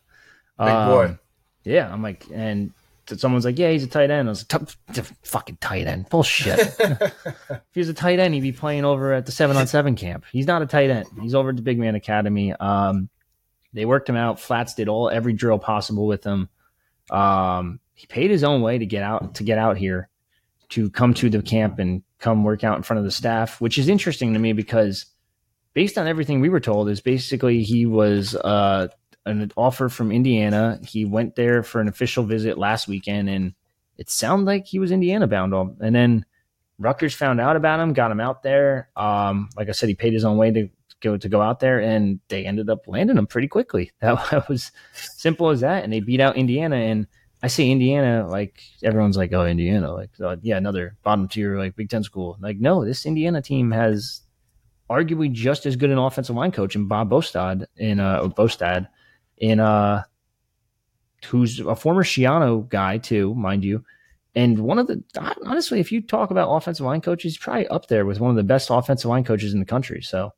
boy. 0.59 1.07
um, 1.07 1.19
Yeah, 1.65 1.93
I'm 1.93 2.03
like, 2.03 2.25
and 2.33 2.73
someone's 3.17 3.45
like, 3.45 3.59
"Yeah, 3.59 3.71
he's 3.71 3.85
a 3.85 3.89
tight 3.89 4.11
end." 4.11 4.29
I 4.29 4.31
was 4.31 4.47
like, 4.53 4.67
"T- 4.67 5.01
t- 5.03 5.15
"Fucking 5.23 5.59
tight 5.61 5.87
end, 5.87 6.09
bullshit." 6.09 6.59
If 7.51 7.75
he 7.75 7.81
was 7.81 7.89
a 7.89 7.95
tight 7.95 8.19
end, 8.19 8.35
he'd 8.35 8.41
be 8.41 8.53
playing 8.53 8.85
over 8.85 9.13
at 9.15 9.25
the 9.27 9.33
seven 9.33 9.57
on 9.57 9.67
seven 9.67 9.97
camp. 9.97 10.25
He's 10.31 10.47
not 10.47 10.61
a 10.63 10.67
tight 10.67 10.91
end. 10.91 11.07
He's 11.23 11.35
over 11.35 11.51
at 11.51 11.57
the 11.57 11.63
Big 11.63 11.79
Man 11.79 11.95
Academy. 11.95 12.53
Um, 12.53 13.09
they 13.73 13.85
worked 13.87 14.09
him 14.09 14.17
out. 14.17 14.39
Flats 14.41 14.75
did 14.75 14.89
all 14.89 15.09
every 15.09 15.33
drill 15.33 15.59
possible 15.59 16.07
with 16.07 16.23
him. 16.25 16.49
Um, 17.11 17.81
he 17.95 18.07
paid 18.07 18.31
his 18.31 18.45
own 18.45 18.63
way 18.63 18.79
to 18.79 18.87
get 18.87 19.03
out 19.03 19.35
to 19.37 19.45
get 19.45 19.59
out 19.59 19.77
here 19.77 20.09
to 20.71 20.91
come 20.91 21.13
to 21.15 21.29
the 21.29 21.43
camp 21.43 21.79
and 21.79 22.03
come 22.19 22.45
work 22.45 22.65
out 22.65 22.77
in 22.77 22.83
front 22.83 22.99
of 22.99 23.05
the 23.05 23.11
staff, 23.11 23.61
which 23.61 23.77
is 23.77 23.89
interesting 23.89 24.33
to 24.33 24.39
me 24.39 24.53
because 24.53 25.07
based 25.75 25.99
on 25.99 26.07
everything 26.07 26.41
we 26.41 26.49
were 26.49 26.61
told, 26.61 26.89
is 26.89 27.01
basically 27.01 27.63
he 27.63 27.87
was 27.87 28.35
uh, 28.37 28.89
an 29.27 29.51
offer 29.57 29.89
from 29.89 30.11
Indiana. 30.13 30.81
He 30.83 31.05
went 31.05 31.37
there 31.37 31.63
for 31.63 31.81
an 31.81 31.89
official 31.89 32.25
visit 32.25 32.59
last 32.59 32.89
weekend, 32.89 33.29
and 33.29 33.55
it 33.99 34.09
sounded 34.11 34.47
like 34.47 34.67
he 34.67 34.79
was 34.79 34.91
Indiana 34.91 35.27
bound. 35.27 35.53
And 35.81 35.95
then 35.95 36.25
Rutgers 36.79 37.15
found 37.15 37.41
out 37.41 37.57
about 37.57 37.81
him, 37.81 37.93
got 37.93 38.11
him 38.11 38.21
out 38.21 38.43
there. 38.43 38.89
Um, 38.97 39.51
like 39.57 39.69
I 39.69 39.73
said, 39.73 39.89
he 39.89 39.95
paid 39.95 40.13
his 40.13 40.25
own 40.25 40.37
way 40.37 40.51
to 40.51 40.69
go 41.03 41.17
to 41.17 41.29
go 41.29 41.43
out 41.43 41.61
there, 41.61 41.81
and 41.81 42.21
they 42.29 42.47
ended 42.47 42.71
up 42.71 42.87
landing 42.87 43.17
them 43.17 43.27
pretty 43.27 43.49
quickly. 43.49 43.91
That, 44.01 44.49
was 44.49 44.73
simple 44.93 45.51
as 45.51 45.61
that, 45.61 45.85
and 45.85 45.93
they 45.93 46.01
beat 46.01 46.21
out 46.21 46.37
Indiana. 46.37 46.77
And 46.77 47.07
I 47.43 47.49
say 47.49 47.71
Indiana, 47.71 48.27
like 48.29 48.63
everyone's 48.83 49.17
like, 49.17 49.33
oh, 49.33 49.47
Indiana, 49.47 49.93
like 49.93 50.11
uh, 50.21 50.37
yeah, 50.43 50.57
another 50.57 50.97
bottom 51.03 51.29
tier 51.29 51.59
like 51.59 51.77
Big 51.77 51.91
Ten 51.91 52.03
school. 52.03 52.37
Like 52.41 52.59
no, 52.59 52.85
this 52.85 53.05
Indiana 53.05 53.43
team 53.43 53.71
has 53.73 54.23
arguably 54.91 55.33
just 55.33 55.67
as 55.67 55.77
good 55.77 55.91
an 55.91 55.99
offensive 55.99 56.37
line 56.37 56.53
coach 56.53 56.77
in 56.77 56.87
Bob 56.87 57.11
Bostad 57.11 57.67
in 57.77 57.99
uh 57.99 58.21
or 58.23 58.29
Bostad 58.29 58.89
in 59.39 59.59
uh 59.59 60.03
who's 61.27 61.61
a 61.61 61.75
former 61.75 62.05
Schiano 62.05 62.69
guy 62.69 62.99
too, 62.99 63.35
mind 63.35 63.65
you. 63.65 63.85
And 64.35 64.61
one 64.61 64.79
of 64.79 64.87
the 64.87 65.03
honestly, 65.47 65.81
if 65.81 65.93
you 65.93 66.01
talk 66.01 66.31
about 66.31 66.51
offensive 66.51 66.87
line 66.87 67.01
coaches, 67.01 67.33
he's 67.33 67.39
probably 67.39 67.69
up 67.69 67.89
there 67.89 68.07
with 68.07 68.21
one 68.21 68.31
of 68.31 68.37
the 68.37 68.43
best 68.43 68.71
offensive 68.71 69.09
line 69.09 69.25
coaches 69.25 69.53
in 69.53 69.61
the 69.61 69.67
country. 69.67 70.03
So 70.03 70.33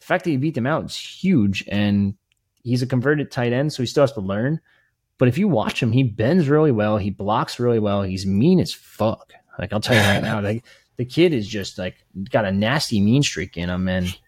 the 0.00 0.06
fact 0.06 0.24
that 0.24 0.30
he 0.30 0.36
beat 0.36 0.54
them 0.54 0.66
out 0.66 0.86
is 0.86 0.96
huge. 0.96 1.64
And 1.68 2.14
he's 2.62 2.82
a 2.82 2.86
converted 2.86 3.30
tight 3.30 3.52
end, 3.52 3.72
so 3.72 3.82
he 3.82 3.86
still 3.86 4.02
has 4.02 4.12
to 4.12 4.20
learn. 4.20 4.60
But 5.18 5.28
if 5.28 5.38
you 5.38 5.48
watch 5.48 5.82
him, 5.82 5.92
he 5.92 6.02
bends 6.02 6.48
really 6.48 6.72
well. 6.72 6.98
He 6.98 7.10
blocks 7.10 7.60
really 7.60 7.78
well. 7.78 8.02
He's 8.02 8.26
mean 8.26 8.58
as 8.58 8.72
fuck. 8.72 9.32
Like 9.58 9.72
I'll 9.72 9.80
tell 9.80 9.96
you 9.96 10.02
right 10.02 10.22
now, 10.22 10.40
like 10.40 10.64
the 10.96 11.04
kid 11.04 11.34
is 11.34 11.46
just 11.46 11.78
like 11.78 11.96
got 12.30 12.46
a 12.46 12.52
nasty 12.52 13.00
mean 13.00 13.22
streak 13.22 13.56
in 13.56 13.68
him, 13.68 13.88
and 13.88 14.18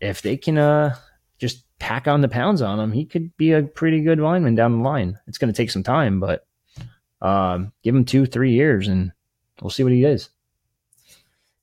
if 0.00 0.22
they 0.22 0.36
can 0.36 0.56
uh 0.56 0.94
just 1.38 1.64
pack 1.80 2.06
on 2.06 2.20
the 2.20 2.28
pounds 2.28 2.62
on 2.62 2.78
him, 2.78 2.92
he 2.92 3.04
could 3.04 3.36
be 3.36 3.52
a 3.52 3.62
pretty 3.62 4.02
good 4.02 4.20
lineman 4.20 4.54
down 4.54 4.78
the 4.78 4.84
line. 4.84 5.18
It's 5.26 5.38
going 5.38 5.52
to 5.52 5.56
take 5.56 5.70
some 5.70 5.82
time, 5.82 6.20
but 6.20 6.46
um, 7.22 7.72
give 7.82 7.96
him 7.96 8.04
two, 8.04 8.26
three 8.26 8.52
years, 8.52 8.86
and 8.86 9.12
we'll 9.60 9.70
see 9.70 9.82
what 9.82 9.92
he 9.92 10.04
is. 10.04 10.28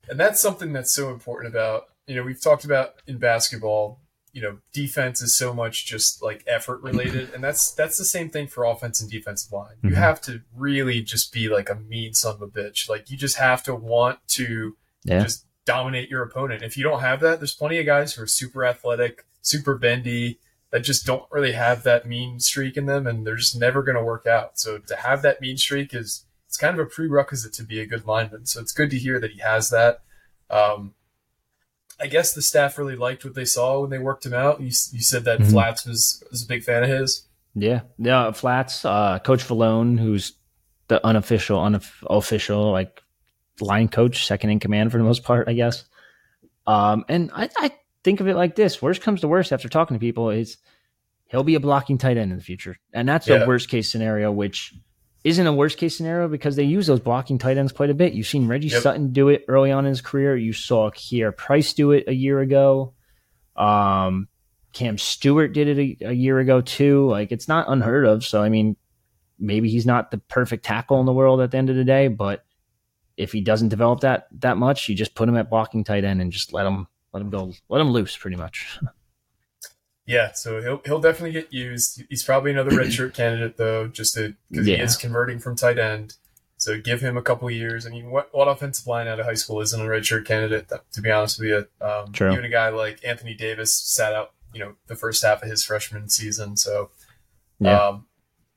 And 0.10 0.20
that's 0.20 0.42
something 0.42 0.74
that's 0.74 0.92
so 0.92 1.12
important 1.12 1.54
about 1.54 1.90
you 2.08 2.16
know 2.16 2.24
we've 2.24 2.42
talked 2.42 2.66
about 2.66 2.96
in 3.06 3.18
basketball 3.18 4.02
you 4.34 4.42
know 4.42 4.58
defense 4.74 5.22
is 5.22 5.36
so 5.36 5.54
much 5.54 5.86
just 5.86 6.22
like 6.22 6.44
effort 6.48 6.82
related 6.82 7.34
and 7.34 7.44
that's 7.44 7.72
that's 7.74 7.98
the 7.98 8.06
same 8.06 8.30
thing 8.30 8.48
for 8.48 8.66
offense 8.66 9.02
and 9.02 9.10
defensive 9.10 9.52
line. 9.52 9.76
You 9.84 9.92
Mhm. 9.92 9.96
have 9.96 10.22
to 10.22 10.42
really 10.56 11.02
just 11.02 11.32
be 11.34 11.50
like 11.50 11.70
a 11.70 11.76
mean 11.76 12.14
son 12.14 12.36
of 12.36 12.42
a 12.42 12.48
bitch. 12.48 12.88
Like 12.90 13.10
you 13.10 13.18
just 13.18 13.38
have 13.38 13.64
to 13.64 13.74
want 13.76 14.20
to 14.30 14.78
Yeah. 15.04 15.24
just 15.24 15.46
dominate 15.66 16.10
your 16.10 16.24
opponent. 16.24 16.62
If 16.64 16.78
you 16.78 16.84
don't 16.84 17.02
have 17.02 17.20
that 17.22 17.40
there's 17.40 17.54
plenty 17.56 17.80
of 17.80 17.86
guys 17.86 18.14
who 18.14 18.24
are 18.24 18.28
super 18.28 18.64
athletic 18.66 19.26
super 19.42 19.76
bendy 19.78 20.40
that 20.72 20.82
just 20.82 21.06
don't 21.06 21.24
really 21.32 21.54
have 21.54 21.84
that 21.84 22.06
mean 22.06 22.40
streak 22.40 22.76
in 22.78 22.86
them 22.86 23.08
and 23.08 23.26
they're 23.26 23.38
just 23.38 23.56
never 23.58 23.82
going 23.82 23.96
to 23.98 24.04
work 24.04 24.28
out. 24.28 24.60
So 24.60 24.78
to 24.78 24.96
have 24.98 25.22
that 25.22 25.40
mean 25.42 25.58
streak 25.58 25.94
is 25.94 26.26
it's 26.48 26.58
kind 26.58 26.78
of 26.78 26.86
a 26.86 26.90
prerequisite 26.90 27.54
to 27.54 27.64
be 27.64 27.80
a 27.80 27.86
good 27.86 28.06
lineman. 28.06 28.46
So 28.46 28.60
it's 28.60 28.74
good 28.74 28.90
to 28.92 28.98
hear 29.00 29.20
that 29.22 29.32
he 29.32 29.40
has 29.40 29.70
that. 29.70 30.02
Um, 30.50 30.94
I 32.00 32.08
guess 32.08 32.34
the 32.34 32.42
staff 32.42 32.78
really 32.78 32.96
liked 32.96 33.26
what 33.26 33.34
they 33.36 33.46
saw 33.46 33.82
when 33.82 33.90
they 33.90 33.98
worked 33.98 34.26
him 34.26 34.34
out. 34.34 34.60
You, 34.60 34.68
you 34.68 35.02
said 35.02 35.26
that 35.26 35.40
Mhm. 35.40 35.52
Flats 35.52 35.86
was, 35.86 36.24
was 36.30 36.44
a 36.44 36.48
big 36.48 36.64
fan 36.64 36.84
of 36.84 36.90
his. 36.90 37.24
Yeah, 37.56 37.82
yeah. 37.98 38.32
Flats, 38.32 38.86
uh, 38.86 39.18
Coach 39.20 39.44
Valone, 39.48 40.00
who's 40.00 40.34
the 40.90 41.04
unofficial, 41.06 41.60
unofficial 41.60 42.72
like 42.72 43.02
line 43.60 43.88
coach, 43.88 44.26
second 44.28 44.52
in 44.52 44.60
command 44.60 44.92
for 44.92 45.00
the 45.00 45.04
most 45.04 45.24
part, 45.24 45.50
I 45.50 45.54
guess. 45.54 45.86
Um, 46.68 47.04
and 47.10 47.32
I, 47.34 47.50
I 47.58 47.72
think 48.04 48.20
of 48.20 48.28
it 48.28 48.36
like 48.36 48.56
this: 48.56 48.80
worst 48.82 49.02
comes 49.02 49.22
to 49.22 49.28
worst, 49.28 49.52
after 49.52 49.68
talking 49.70 49.96
to 49.96 50.00
people, 50.00 50.30
is 50.30 50.58
he'll 51.30 51.44
be 51.44 51.56
a 51.56 51.60
blocking 51.60 51.98
tight 51.98 52.18
end 52.18 52.32
in 52.32 52.38
the 52.38 52.44
future, 52.44 52.78
and 52.94 53.10
that's 53.10 53.28
Yeah. 53.28 53.38
a 53.44 53.48
worst 53.48 53.70
case 53.70 53.92
scenario, 53.92 54.32
which 54.32 54.74
isn't 55.24 55.46
a 55.48 55.54
worst 55.54 55.78
case 55.78 55.98
scenario 55.98 56.28
because 56.28 56.56
they 56.56 56.64
use 56.64 56.88
those 56.88 57.00
blocking 57.00 57.38
tight 57.38 57.58
ends 57.58 57.72
quite 57.72 57.90
a 57.90 57.94
bit. 57.94 58.14
You've 58.14 58.28
seen 58.28 58.48
Reggie 58.48 58.70
Yep. 58.70 58.82
Sutton 58.82 59.12
do 59.12 59.30
it 59.30 59.46
early 59.48 59.72
on 59.72 59.86
in 59.86 59.90
his 59.90 60.02
career. 60.02 60.36
You 60.36 60.54
saw 60.54 60.90
Kier 60.92 61.36
Price 61.36 61.74
do 61.74 61.92
it 61.92 62.06
a 62.08 62.14
year 62.14 62.40
ago. 62.40 62.94
Um, 63.56 64.28
Cam 64.74 64.98
Stewart 64.98 65.54
did 65.54 65.68
it 65.68 66.02
a, 66.02 66.10
a 66.10 66.14
year 66.14 66.40
ago 66.40 66.62
too. 66.62 67.10
Like 67.10 67.32
it's 67.32 67.48
not 67.48 67.70
unheard 67.70 68.06
of. 68.06 68.24
So 68.24 68.42
I 68.42 68.50
mean, 68.50 68.76
maybe 69.40 69.70
he's 69.70 69.86
not 69.86 70.12
the 70.12 70.18
perfect 70.20 70.64
tackle 70.66 71.00
in 71.00 71.06
the 71.06 71.14
world 71.14 71.42
at 71.42 71.52
the 71.52 71.58
end 71.58 71.70
of 71.70 71.76
the 71.76 71.84
day, 71.84 72.08
but 72.08 72.46
if 73.18 73.32
he 73.32 73.42
doesn't 73.42 73.70
develop 73.70 74.02
that 74.02 74.28
that 74.40 74.58
much, 74.58 74.88
you 74.88 74.96
just 74.96 75.16
put 75.16 75.28
him 75.28 75.36
at 75.38 75.50
blocking 75.50 75.84
tight 75.84 76.04
end 76.04 76.22
and 76.22 76.32
just 76.32 76.54
let 76.54 76.66
him 76.68 76.88
let 77.12 77.22
him 77.22 77.30
go, 77.32 77.52
let 77.70 77.82
him 77.82 77.90
loose, 77.90 78.16
pretty 78.16 78.38
much. 78.38 78.80
Yeah, 80.08 80.32
so 80.32 80.62
he'll 80.62 80.82
he'll 80.86 81.02
definitely 81.02 81.34
get 81.34 81.54
used. 81.54 82.02
He's 82.10 82.24
probably 82.24 82.52
another 82.52 82.72
redshirt 82.72 83.14
candidate 83.14 83.58
though, 83.58 83.88
just 83.88 84.16
to 84.16 84.34
because 84.50 84.66
he 84.66 84.74
is 84.74 84.96
converting 84.96 85.38
from 85.38 85.56
tight 85.58 85.78
end. 85.78 86.16
So 86.56 86.80
give 86.80 87.02
him 87.02 87.18
a 87.18 87.22
couple 87.22 87.52
years. 87.52 87.86
I 87.86 87.90
mean, 87.90 88.10
what 88.10 88.30
what 88.34 88.48
offensive 88.48 88.88
line 88.88 89.08
out 89.08 89.20
of 89.20 89.26
high 89.26 89.34
school 89.36 89.60
isn't 89.62 89.80
a 89.80 89.84
redshirt 89.84 90.26
candidate? 90.26 90.72
To 90.94 91.02
be 91.02 91.12
honest 91.12 91.40
with 91.40 91.50
you, 91.50 91.86
um, 91.86 92.14
True. 92.14 92.32
even 92.32 92.46
a 92.46 92.50
guy 92.50 92.70
like 92.70 93.04
Anthony 93.06 93.34
Davis 93.34 93.74
sat 93.74 94.14
out, 94.14 94.32
you 94.54 94.62
know, 94.62 94.76
the 94.88 94.96
first 94.96 95.22
half 95.24 95.44
of 95.44 95.50
his 95.50 95.64
freshman 95.64 96.08
season. 96.10 96.56
So, 96.56 96.90
Yeah. 97.60 97.78
um, 97.88 98.06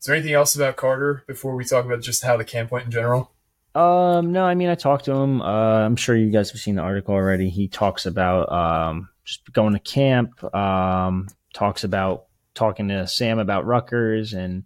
is 0.01 0.07
there 0.07 0.15
anything 0.15 0.35
else 0.35 0.55
about 0.55 0.77
Carter 0.77 1.25
before 1.27 1.57
we 1.57 1.65
talk 1.65 1.85
about 1.85 2.01
just 2.01 2.23
how 2.25 2.37
the 2.37 2.45
camp 2.45 2.71
went 2.71 2.87
in 2.87 2.91
general? 2.93 3.33
Um, 3.75 4.33
no, 4.33 4.45
I 4.45 4.55
mean, 4.55 4.69
I 4.69 4.77
talked 4.77 5.05
to 5.07 5.13
him. 5.13 5.43
Uh, 5.43 5.81
I'm 5.85 5.97
sure 5.97 6.17
you 6.17 6.31
guys 6.31 6.51
have 6.53 6.61
seen 6.61 6.77
the 6.77 6.83
article 6.83 7.15
already. 7.15 7.51
He 7.51 7.69
talks 7.69 8.07
about 8.07 8.51
um, 8.51 9.09
just 9.25 9.53
going 9.53 9.75
to 9.75 9.79
camp. 9.81 10.43
Um, 10.55 11.29
talks 11.53 11.85
about 11.85 12.27
talking 12.55 12.89
to 12.89 13.07
Sam 13.07 13.39
about 13.39 13.67
Rutgers 13.67 14.33
and 14.33 14.65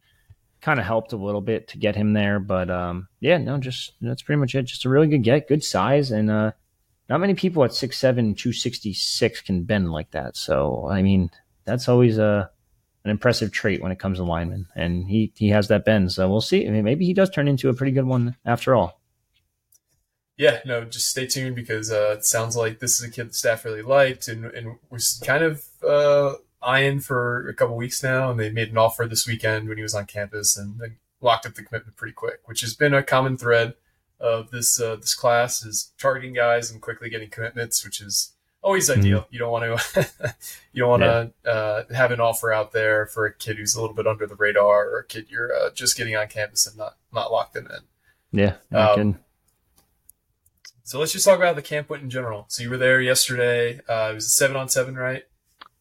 kind 0.60 0.80
of 0.80 0.86
helped 0.86 1.12
a 1.12 1.16
little 1.16 1.42
bit 1.42 1.68
to 1.68 1.78
get 1.78 1.94
him 1.94 2.14
there. 2.14 2.40
But 2.40 2.70
um, 2.70 3.08
yeah, 3.20 3.38
no, 3.38 3.58
just 3.58 3.92
that's 4.00 4.22
pretty 4.22 4.40
much 4.40 4.54
it. 4.54 4.62
Just 4.62 4.84
a 4.84 4.88
really 4.88 5.08
good 5.08 5.22
get, 5.22 5.48
good 5.48 5.62
size, 5.62 6.10
and 6.10 6.30
uh, 6.30 6.52
not 7.08 7.20
many 7.20 7.34
people 7.34 7.64
at 7.64 7.70
6'7", 7.70 8.14
266 8.14 9.40
can 9.42 9.64
bend 9.64 9.92
like 9.92 10.10
that. 10.12 10.36
So 10.36 10.88
I 10.90 11.02
mean, 11.02 11.30
that's 11.64 11.88
always 11.88 12.18
a 12.18 12.50
an 13.04 13.10
impressive 13.10 13.52
trait 13.52 13.82
when 13.82 13.92
it 13.92 13.98
comes 13.98 14.18
to 14.18 14.24
linemen, 14.24 14.66
and 14.74 15.06
he 15.06 15.32
he 15.36 15.50
has 15.50 15.68
that 15.68 15.84
bend. 15.84 16.12
So 16.12 16.28
we'll 16.28 16.40
see. 16.40 16.66
I 16.66 16.70
mean, 16.70 16.84
maybe 16.84 17.04
he 17.04 17.14
does 17.14 17.30
turn 17.30 17.48
into 17.48 17.68
a 17.68 17.74
pretty 17.74 17.92
good 17.92 18.06
one 18.06 18.36
after 18.44 18.74
all. 18.74 19.00
Yeah, 20.36 20.60
no, 20.64 20.84
just 20.84 21.10
stay 21.10 21.26
tuned 21.26 21.54
because 21.54 21.92
uh, 21.92 22.16
it 22.16 22.24
sounds 22.24 22.56
like 22.56 22.80
this 22.80 23.00
is 23.00 23.08
a 23.08 23.10
kid 23.10 23.30
the 23.30 23.34
staff 23.34 23.64
really 23.64 23.82
liked 23.82 24.26
and, 24.26 24.46
and 24.46 24.78
was 24.90 25.22
kind 25.24 25.44
of 25.44 25.62
uh, 25.86 26.34
eyeing 26.64 27.00
for 27.00 27.48
a 27.48 27.54
couple 27.54 27.76
weeks 27.76 28.02
now. 28.02 28.30
And 28.30 28.38
they 28.38 28.50
made 28.50 28.70
an 28.70 28.78
offer 28.78 29.06
this 29.06 29.26
weekend 29.26 29.68
when 29.68 29.76
he 29.76 29.82
was 29.82 29.94
on 29.94 30.06
campus 30.06 30.56
and 30.56 30.78
they 30.78 30.92
locked 31.20 31.46
up 31.46 31.54
the 31.54 31.62
commitment 31.62 31.96
pretty 31.96 32.14
quick, 32.14 32.40
which 32.46 32.60
has 32.60 32.74
been 32.74 32.94
a 32.94 33.02
common 33.02 33.36
thread 33.36 33.74
of 34.20 34.50
this 34.50 34.80
uh, 34.80 34.96
this 34.96 35.14
class 35.14 35.64
is 35.64 35.92
targeting 35.98 36.34
guys 36.34 36.70
and 36.70 36.80
quickly 36.80 37.10
getting 37.10 37.28
commitments, 37.30 37.84
which 37.84 38.00
is 38.00 38.32
always 38.62 38.88
ideal. 38.88 39.26
You 39.30 39.38
don't 39.38 39.52
want 39.52 39.82
to 39.94 40.34
you 40.72 40.80
don't 40.80 41.00
want 41.00 41.02
to 41.02 41.50
uh, 41.50 41.84
have 41.94 42.10
an 42.10 42.20
offer 42.20 42.52
out 42.52 42.72
there 42.72 43.06
for 43.06 43.26
a 43.26 43.34
kid 43.34 43.58
who's 43.58 43.74
a 43.74 43.80
little 43.80 43.94
bit 43.94 44.06
under 44.06 44.26
the 44.26 44.36
radar 44.36 44.88
or 44.88 45.00
a 45.00 45.06
kid 45.06 45.26
you're 45.28 45.54
uh, 45.54 45.70
just 45.70 45.96
getting 45.96 46.16
on 46.16 46.28
campus 46.28 46.66
and 46.66 46.76
not 46.76 46.96
not 47.12 47.30
locked 47.30 47.56
in. 47.56 47.68
Yeah, 48.32 48.54
Um. 48.72 49.18
So 50.86 50.98
let's 50.98 51.12
just 51.12 51.24
talk 51.24 51.38
about 51.38 51.56
the 51.56 51.62
camp 51.62 51.88
went 51.88 52.02
in 52.02 52.10
general. 52.10 52.44
So 52.48 52.62
you 52.62 52.68
were 52.68 52.76
there 52.76 53.00
yesterday. 53.00 53.80
Uh, 53.88 54.10
it 54.10 54.14
was 54.14 54.26
a 54.26 54.30
seven 54.30 54.54
on 54.54 54.68
seven, 54.68 54.94
right? 54.96 55.22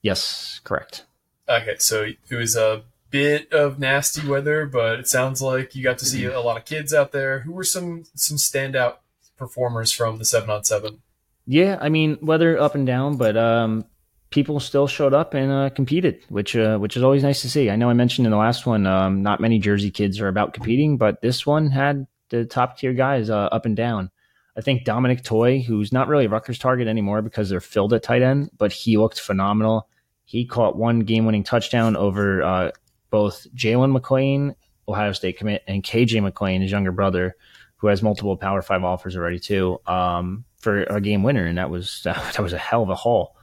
Yes, 0.03 0.62
correct. 0.63 1.05
Okay, 1.50 1.75
so 1.79 2.05
it 2.29 2.36
was 2.36 2.55
a 2.55 2.83
bit 3.10 3.51
of 3.51 3.79
nasty 3.79 4.27
weather, 4.27 4.65
but 4.65 5.00
it 5.00 5.07
sounds 5.07 5.41
like 5.41 5.75
you 5.75 5.83
got 5.83 5.98
to 6.00 6.05
see 6.05 6.25
a 6.25 6.39
lot 6.39 6.57
of 6.57 6.65
kids 6.65 6.93
out 6.93 7.12
there. 7.12 7.39
Who 7.39 7.53
were 7.53 7.63
some 7.63 8.05
some 8.15 8.38
standout 8.38 8.98
performers 9.38 9.91
from 9.91 10.19
the 10.19 10.25
seven 10.25 10.50
on 10.51 10.63
seven? 10.63 11.01
Yeah, 11.45 11.77
I 11.81 11.89
mean 11.89 12.17
weather 12.22 12.60
up 12.60 12.75
and 12.75 12.88
down, 12.88 13.17
but 13.17 13.36
um, 13.36 13.86
people 14.29 14.60
still 14.60 14.88
showed 14.88 15.13
up 15.13 15.36
and 15.36 15.51
uh, 15.51 15.69
competed, 15.69 16.24
which 16.29 16.55
uh, 16.55 16.77
which 16.79 16.98
is 16.98 17.03
always 17.03 17.22
nice 17.22 17.41
to 17.41 17.50
see. 17.50 17.69
I 17.69 17.75
know 17.75 17.89
I 17.89 17.93
mentioned 17.93 18.25
in 18.25 18.31
the 18.31 18.38
last 18.38 18.65
one, 18.65 18.88
um, 18.88 19.22
not 19.22 19.39
many 19.39 19.60
Jersey 19.60 19.91
kids 19.91 20.19
are 20.19 20.27
about 20.27 20.53
competing, 20.53 20.98
but 20.98 21.22
this 21.22 21.45
one 21.45 21.69
had 21.69 22.07
the 22.29 22.45
top 22.45 22.79
tier 22.79 22.93
guys 22.93 23.29
uh, 23.29 23.50
up 23.51 23.65
and 23.65 23.75
down. 23.75 24.10
I 24.57 24.62
think 24.62 24.86
Dominic 24.86 25.24
Toy, 25.24 25.62
who's 25.62 25.91
not 25.91 26.07
really 26.07 26.25
a 26.25 26.29
Rutgers 26.29 26.57
target 26.57 26.88
anymore 26.88 27.22
because 27.22 27.50
they're 27.50 27.60
filled 27.60 27.93
at 27.93 28.03
tight 28.03 28.24
end, 28.24 28.50
but 28.57 28.72
he 28.72 28.98
looked 28.98 29.19
phenomenal. 29.19 29.88
He 30.25 30.46
caught 30.46 30.75
one 30.75 31.01
game 31.01 31.25
winning 31.25 31.44
touchdown 31.44 31.96
over 31.96 32.42
uh, 32.44 32.72
both 33.10 33.48
Jalen 33.56 33.98
McClain, 33.98 34.56
Ohio 34.88 35.12
State 35.12 35.38
commit, 35.38 35.63
and 35.68 35.84
KJ 35.84 36.22
McLean, 36.22 36.62
his 36.62 36.72
younger 36.72 36.92
brother, 36.92 37.36
who 37.77 37.88
has 37.88 38.01
multiple 38.01 38.38
Power 38.38 38.62
Five 38.62 38.84
offers 38.84 39.15
already 39.15 39.39
too, 39.39 39.80
um, 39.86 40.46
for 40.58 40.84
a 40.84 41.01
game 41.01 41.24
winner, 41.24 41.46
and 41.46 41.58
that 41.58 41.70
was 41.70 42.01
that 42.06 42.39
was 42.39 42.53
a 42.53 42.58
hell 42.58 42.84
of 42.84 42.89
a 42.89 42.96
haul. 42.96 43.36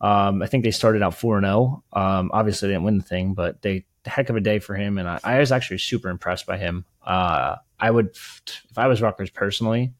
Um, 0.00 0.42
I 0.42 0.46
think 0.46 0.62
they 0.62 0.70
started 0.70 1.02
out 1.02 1.14
four 1.14 1.36
and 1.36 1.46
zero. 1.46 1.82
Obviously, 1.92 2.68
they 2.68 2.74
didn't 2.74 2.84
win 2.84 2.98
the 2.98 3.04
thing, 3.04 3.34
but 3.34 3.62
they 3.62 3.84
heck 4.08 4.30
of 4.30 4.36
a 4.36 4.40
day 4.40 4.58
for 4.58 4.74
him, 4.74 4.98
and 4.98 5.08
I, 5.08 5.20
I 5.22 5.38
was 5.38 5.52
actually 5.52 5.78
super 5.78 6.08
impressed 6.08 6.46
by 6.46 6.58
him. 6.58 6.84
Uh, 7.04 7.56
I 7.78 7.90
would, 7.90 8.08
if 8.08 8.76
I 8.76 8.86
was 8.86 9.00
Rutgers 9.00 9.30
personally, 9.30 9.92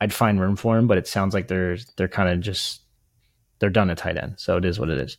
I'd 0.00 0.12
find 0.12 0.40
room 0.40 0.56
for 0.56 0.78
him, 0.78 0.86
but 0.86 0.98
it 0.98 1.08
sounds 1.08 1.34
like 1.34 1.48
they're 1.48 1.78
they're 1.96 2.08
kind 2.08 2.28
of 2.28 2.40
just 2.40 2.82
they're 3.58 3.70
done 3.70 3.90
at 3.90 3.98
tight 3.98 4.16
end, 4.16 4.34
so 4.36 4.56
it 4.56 4.64
is 4.64 4.78
what 4.78 4.90
it 4.90 4.98
is. 4.98 5.16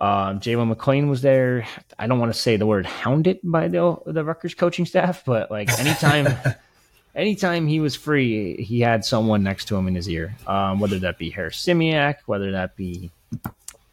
Um, 0.00 0.38
Jalen 0.38 0.72
McClain 0.72 1.08
was 1.08 1.22
there. 1.22 1.66
I 1.98 2.06
don't 2.06 2.20
want 2.20 2.32
to 2.32 2.38
say 2.38 2.56
the 2.56 2.66
word 2.66 2.86
hounded 2.86 3.40
by 3.42 3.68
the 3.68 3.96
the 4.06 4.24
Rutgers 4.24 4.54
coaching 4.54 4.86
staff, 4.86 5.24
but 5.24 5.50
like 5.50 5.76
anytime 5.80 6.28
anytime 7.16 7.66
he 7.66 7.80
was 7.80 7.96
free, 7.96 8.62
he 8.62 8.80
had 8.80 9.04
someone 9.04 9.42
next 9.42 9.66
to 9.66 9.76
him 9.76 9.88
in 9.88 9.94
his 9.94 10.08
ear. 10.08 10.36
Um, 10.46 10.78
whether 10.78 11.00
that 11.00 11.18
be 11.18 11.32
Harasymiak, 11.32 12.16
whether 12.26 12.52
that 12.52 12.76
be 12.76 13.10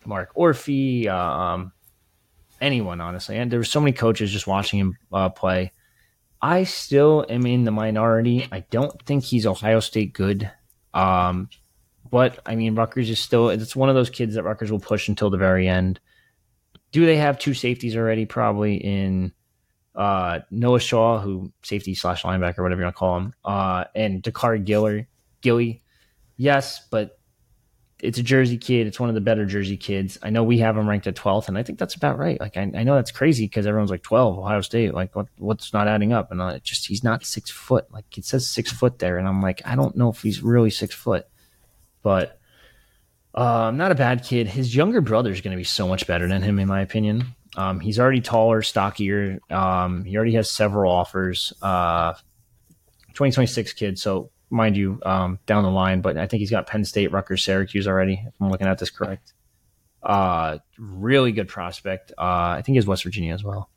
Mark 0.05 0.29
Orphy, 0.35 1.09
um, 1.09 1.71
anyone 2.61 3.01
honestly. 3.01 3.37
And 3.37 3.51
there 3.51 3.59
were 3.59 3.65
so 3.65 3.79
many 3.79 3.91
coaches 3.91 4.31
just 4.31 4.47
watching 4.47 4.79
him 4.79 4.97
uh, 5.11 5.29
play. 5.29 5.71
I 6.41 6.65
still 6.65 7.25
am 7.27 7.47
in 7.47 7.63
the 7.63 7.71
minority. 7.71 8.47
I 8.51 8.59
don't 8.69 9.01
think 9.03 9.23
he's 9.23 9.47
Ohio 9.47 9.79
State 9.79 10.13
good. 10.13 10.51
Um, 10.93 11.49
but 12.09 12.39
I 12.45 12.55
mean, 12.55 12.75
Rutgers 12.75 13.09
is 13.09 13.19
still, 13.19 13.49
it's 13.49 13.75
one 13.75 13.89
of 13.89 13.95
those 13.95 14.09
kids 14.09 14.35
that 14.35 14.43
Rutgers 14.43 14.71
will 14.71 14.79
push 14.79 15.07
until 15.07 15.29
the 15.29 15.37
very 15.37 15.67
end. 15.67 15.99
Do 16.91 17.05
they 17.05 17.17
have 17.17 17.39
two 17.39 17.53
safeties 17.53 17.97
already? 17.97 18.25
Probably 18.25 18.75
in 18.75 19.33
uh, 19.95 20.39
Noah 20.51 20.79
Shaw, 20.79 21.19
who 21.19 21.51
safety 21.63 21.95
slash 21.95 22.23
linebacker, 22.23 22.59
whatever 22.59 22.81
you 22.81 22.85
want 22.85 22.95
to 22.95 22.99
call 22.99 23.17
him, 23.17 23.33
uh, 23.43 23.85
and 23.95 24.21
Dakar 24.21 24.57
Giller, 24.57 25.07
Gilly. 25.41 25.81
Yes, 26.37 26.85
but 26.89 27.17
it's 27.99 28.17
a 28.17 28.23
Jersey 28.23 28.57
kid. 28.57 28.87
It's 28.87 28.99
one 28.99 29.09
of 29.09 29.15
the 29.15 29.21
better 29.21 29.45
Jersey 29.45 29.77
kids. 29.77 30.17
I 30.21 30.29
know 30.29 30.43
we 30.43 30.59
have 30.59 30.77
him 30.77 30.87
ranked 30.87 31.07
at 31.07 31.15
12th, 31.15 31.47
and 31.47 31.57
I 31.57 31.63
think 31.63 31.79
that's 31.79 31.95
about 31.95 32.17
right. 32.17 32.39
Like, 32.39 32.57
I, 32.57 32.71
I 32.75 32.83
know 32.83 32.95
that's 32.95 33.11
crazy 33.11 33.45
because 33.45 33.65
everyone's 33.65 33.91
like 33.91 34.03
12, 34.03 34.37
Ohio 34.37 34.61
State. 34.61 34.93
Like, 34.93 35.15
what 35.15 35.27
what's 35.37 35.73
not 35.73 35.87
adding 35.87 36.11
up? 36.11 36.31
And 36.31 36.41
I 36.41 36.59
just, 36.59 36.87
he's 36.87 37.03
not 37.03 37.25
six 37.25 37.49
foot. 37.49 37.91
Like, 37.91 38.17
it 38.17 38.25
says 38.25 38.49
six 38.49 38.71
foot 38.71 38.99
there. 38.99 39.17
And 39.17 39.27
I'm 39.27 39.41
like, 39.41 39.61
I 39.65 39.75
don't 39.75 39.95
know 39.95 40.09
if 40.09 40.21
he's 40.21 40.43
really 40.43 40.69
six 40.69 40.93
foot. 40.93 41.25
But 42.05 42.39
uh, 43.33 43.71
not 43.71 43.91
a 43.91 43.95
bad 43.95 44.23
kid. 44.23 44.45
His 44.47 44.75
younger 44.75 45.01
brother 45.01 45.31
is 45.31 45.41
going 45.41 45.53
to 45.53 45.57
be 45.57 45.63
so 45.63 45.87
much 45.87 46.05
better 46.05 46.27
than 46.27 46.43
him, 46.43 46.59
in 46.59 46.67
my 46.67 46.81
opinion. 46.81 47.25
Um, 47.57 47.79
he's 47.79 47.97
already 47.97 48.21
taller, 48.21 48.61
stockier. 48.61 49.39
Um, 49.49 50.03
he 50.03 50.15
already 50.15 50.33
has 50.33 50.47
several 50.47 50.91
offers. 50.91 51.51
Uh, 51.63 52.13
2026 53.13 53.73
kid. 53.73 53.97
So 53.97 54.29
mind 54.51 54.77
you, 54.77 54.99
um, 55.03 55.39
down 55.47 55.63
the 55.63 55.71
line, 55.71 56.01
but 56.01 56.15
I 56.15 56.27
think 56.27 56.41
he's 56.41 56.51
got 56.51 56.67
Penn 56.67 56.85
State, 56.85 57.11
Rutgers, 57.11 57.43
Syracuse 57.43 57.87
already. 57.87 58.21
If 58.23 58.33
I'm 58.39 58.51
looking 58.51 58.67
at 58.67 58.77
this 58.77 58.91
correct. 58.91 59.33
Uh, 60.03 60.59
really 60.77 61.31
good 61.31 61.47
prospect. 61.47 62.11
Uh, 62.11 62.21
I 62.59 62.61
think 62.63 62.75
he's 62.75 62.85
West 62.85 63.03
Virginia 63.03 63.33
as 63.33 63.43
well. 63.43 63.71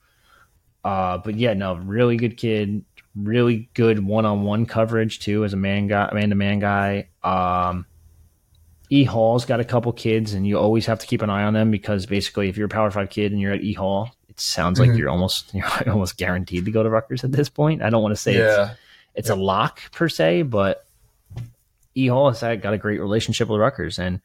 Uh, 0.84 1.16
but 1.16 1.36
yeah, 1.36 1.54
no, 1.54 1.76
really 1.76 2.18
good 2.18 2.36
kid. 2.36 2.84
Really 3.16 3.70
good 3.72 4.04
one-on-one 4.04 4.66
coverage 4.66 5.20
too, 5.20 5.46
as 5.46 5.54
a 5.54 5.56
man 5.56 5.86
guy, 5.86 6.10
man 6.12 6.28
to 6.28 6.34
man 6.34 6.58
guy. 6.58 7.08
Um, 7.22 7.86
E 8.90 9.04
Hall's 9.04 9.44
got 9.44 9.60
a 9.60 9.64
couple 9.64 9.92
kids, 9.92 10.32
and 10.34 10.46
you 10.46 10.58
always 10.58 10.86
have 10.86 10.98
to 11.00 11.06
keep 11.06 11.20
an 11.22 11.30
eye 11.30 11.42
on 11.44 11.52
them 11.54 11.70
because 11.70 12.06
basically, 12.06 12.48
if 12.48 12.56
you're 12.56 12.66
a 12.66 12.70
Power 12.70 12.90
Five 12.90 13.10
kid 13.10 13.32
and 13.32 13.40
you're 13.40 13.52
at 13.52 13.62
E 13.62 13.72
Hall, 13.74 14.14
it 14.28 14.40
sounds 14.40 14.78
Mhm. 14.80 14.88
like 14.88 14.98
you're 14.98 15.10
almost 15.10 15.52
you're 15.54 15.64
almost 15.90 16.16
guaranteed 16.16 16.64
to 16.64 16.70
go 16.70 16.82
to 16.82 16.88
Rutgers 16.90 17.24
at 17.24 17.32
this 17.32 17.48
point. 17.48 17.82
I 17.82 17.90
don't 17.90 18.02
want 18.02 18.14
to 18.14 18.20
say 18.20 18.34
it's 19.14 19.28
Yeah. 19.28 19.34
a 19.34 19.36
lock 19.36 19.80
per 19.92 20.08
se, 20.08 20.42
but 20.42 20.86
E 21.94 22.06
Hall 22.06 22.30
has 22.30 22.40
got 22.60 22.72
a 22.72 22.78
great 22.78 23.00
relationship 23.00 23.48
with 23.48 23.60
Rutgers, 23.60 23.98
and 23.98 24.20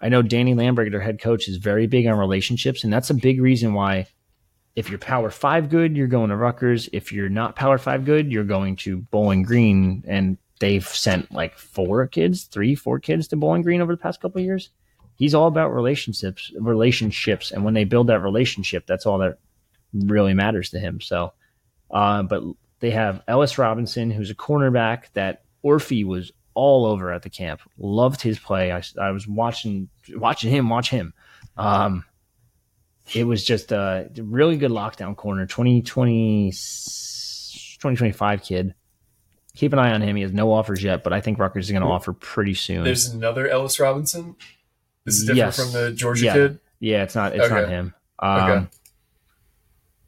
I 0.00 0.08
know 0.08 0.22
Danny 0.22 0.54
Lambert, 0.54 0.90
their 0.92 1.00
head 1.00 1.20
coach, 1.20 1.48
is 1.48 1.56
very 1.56 1.86
big 1.86 2.06
on 2.06 2.18
relationships, 2.18 2.84
and 2.84 2.92
that's 2.92 3.10
a 3.10 3.14
big 3.14 3.40
reason 3.40 3.74
why. 3.74 4.06
If 4.76 4.90
you're 4.90 4.98
Power 4.98 5.30
Five 5.30 5.70
good, 5.70 5.96
you're 5.96 6.06
going 6.06 6.28
to 6.28 6.36
Rutgers. 6.36 6.86
If 6.92 7.10
you're 7.10 7.30
not 7.30 7.56
Power 7.56 7.78
Five 7.78 8.04
good, 8.04 8.30
you're 8.30 8.44
going 8.44 8.76
to 8.76 8.98
Bowling 8.98 9.42
Green, 9.42 10.04
and 10.06 10.36
they've 10.60 10.86
sent 10.86 11.32
like 11.32 11.58
four 11.58 12.06
kids, 12.06 12.44
three, 12.44 12.74
four 12.74 12.98
kids 12.98 13.28
to 13.28 13.36
Bowling 13.36 13.62
Green 13.62 13.80
over 13.80 13.92
the 13.92 14.02
past 14.02 14.20
couple 14.20 14.40
years. 14.40 14.70
He's 15.16 15.34
all 15.34 15.46
about 15.46 15.74
relationships, 15.74 16.52
relationships, 16.58 17.50
and 17.50 17.64
when 17.64 17.74
they 17.74 17.84
build 17.84 18.08
that 18.08 18.20
relationship, 18.20 18.86
that's 18.86 19.06
all 19.06 19.18
that 19.18 19.38
really 19.94 20.34
matters 20.34 20.70
to 20.70 20.78
him. 20.78 21.00
So, 21.00 21.32
uh, 21.90 22.22
but 22.22 22.42
they 22.80 22.90
have 22.90 23.22
Ellis 23.26 23.56
Robinson, 23.56 24.10
who's 24.10 24.30
a 24.30 24.34
cornerback 24.34 25.04
that 25.14 25.44
Orphe 25.64 26.04
was 26.04 26.32
all 26.54 26.84
over 26.86 27.12
at 27.12 27.22
the 27.22 27.30
camp. 27.30 27.60
Loved 27.78 28.20
his 28.20 28.38
play. 28.38 28.72
I, 28.72 28.82
I 29.00 29.10
was 29.10 29.26
watching 29.26 29.88
watching 30.10 30.50
him 30.50 30.68
watch 30.68 30.90
him. 30.90 31.14
Um, 31.56 32.04
it 33.14 33.24
was 33.24 33.44
just 33.44 33.70
a 33.72 34.10
really 34.16 34.56
good 34.56 34.72
lockdown 34.72 35.16
corner. 35.16 35.46
2020, 35.46 36.50
2025 36.50 38.42
kid. 38.42 38.74
Keep 39.56 39.72
an 39.72 39.78
eye 39.78 39.92
on 39.92 40.02
him. 40.02 40.14
He 40.16 40.22
has 40.22 40.32
no 40.32 40.52
offers 40.52 40.82
yet, 40.82 41.02
but 41.02 41.12
I 41.12 41.20
think 41.20 41.38
Rutgers 41.38 41.66
is 41.66 41.72
going 41.72 41.82
to 41.82 41.88
offer 41.88 42.12
pretty 42.12 42.54
soon. 42.54 42.84
There's 42.84 43.06
another 43.08 43.48
Ellis 43.48 43.80
Robinson. 43.80 44.36
This 45.04 45.16
is 45.16 45.20
different 45.22 45.38
Yes. 45.38 45.56
from 45.56 45.72
the 45.72 45.92
Georgia 45.92 46.24
Yeah. 46.26 46.32
kid. 46.34 46.58
Yeah, 46.78 47.02
it's 47.02 47.14
not. 47.14 47.34
It's 47.34 47.48
not 47.50 47.68
him. 47.68 47.94
Um, 48.18 48.50
Okay. 48.50 48.66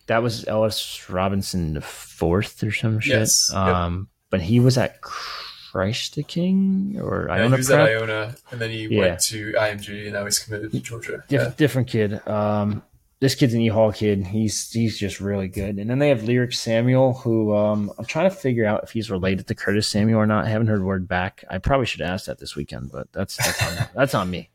That 0.07 0.23
was 0.23 0.47
Ellis 0.47 1.11
Robinson 1.11 1.75
the 1.75 1.81
fourth 1.83 2.63
or 2.63 2.73
some 2.73 2.99
shit. 3.01 3.15
Yes. 3.19 3.51
Yep. 3.53 3.61
Um, 3.63 4.09
but 4.31 4.41
he 4.41 4.59
was 4.61 4.79
at 4.79 5.01
Christ 5.03 6.15
the 6.15 6.23
King 6.23 6.99
or 7.01 7.27
Yeah, 7.29 7.35
Iona 7.35 7.49
he 7.49 7.57
was 7.61 7.71
at 7.71 7.85
Prep. 7.85 7.89
Iona, 7.89 8.35
and 8.51 8.61
then 8.61 8.71
he 8.71 8.87
Yeah. 8.87 9.01
went 9.01 9.21
to 9.25 9.53
IMG, 9.59 10.05
and 10.07 10.15
now 10.15 10.25
he's 10.25 10.39
committed 10.39 10.73
to 10.73 10.81
Georgia. 10.81 11.25
Diff- 11.29 11.43
Yeah. 11.43 11.53
Different 11.57 11.89
kid. 11.89 12.27
Um, 12.27 12.83
this 13.21 13.35
kid's 13.35 13.55
an 13.55 13.61
E 13.61 13.69
Hall 13.69 13.93
kid. 13.93 14.27
He's 14.27 14.71
he's 14.71 14.99
just 14.99 15.21
really 15.21 15.49
good. 15.49 15.79
And 15.79 15.91
then 15.91 15.99
they 15.99 16.09
have 16.09 16.23
Lyric 16.23 16.53
Samuel, 16.53 17.15
who 17.15 17.55
um, 17.55 17.93
I'm 17.99 18.05
trying 18.05 18.31
to 18.31 18.35
figure 18.35 18.65
out 18.65 18.85
if 18.85 18.91
he's 18.91 19.11
related 19.11 19.47
to 19.49 19.55
Curtis 19.55 19.89
Samuel 19.89 20.21
or 20.21 20.27
not. 20.27 20.45
I 20.45 20.49
haven't 20.49 20.69
heard 20.69 20.85
word 20.85 21.09
back. 21.09 21.45
I 21.51 21.59
probably 21.59 21.87
should 21.87 22.01
ask 22.01 22.27
that 22.27 22.39
this 22.39 22.55
weekend, 22.55 22.93
but 22.93 23.13
that's 23.13 23.37
that's 23.37 23.63
on, 23.63 23.89
that's 23.95 24.15
on 24.15 24.31
me. 24.31 24.51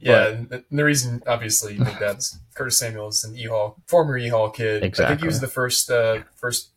Yeah, 0.00 0.28
and 0.28 0.64
the- 0.70 0.84
reason, 0.84 1.22
obviously, 1.26 1.74
you 1.74 1.84
think 1.84 1.98
that's 1.98 2.38
Curtis 2.54 2.78
Samuels, 2.78 3.24
an 3.24 3.36
E 3.36 3.44
Hall, 3.46 3.80
former 3.86 4.16
E 4.16 4.28
Hall 4.28 4.50
kid. 4.50 4.82
I 4.84 5.08
think 5.08 5.20
he 5.20 5.26
was 5.26 5.40
the 5.40 5.48
first 5.48 5.90
uh, 5.90 6.20
first 6.36 6.70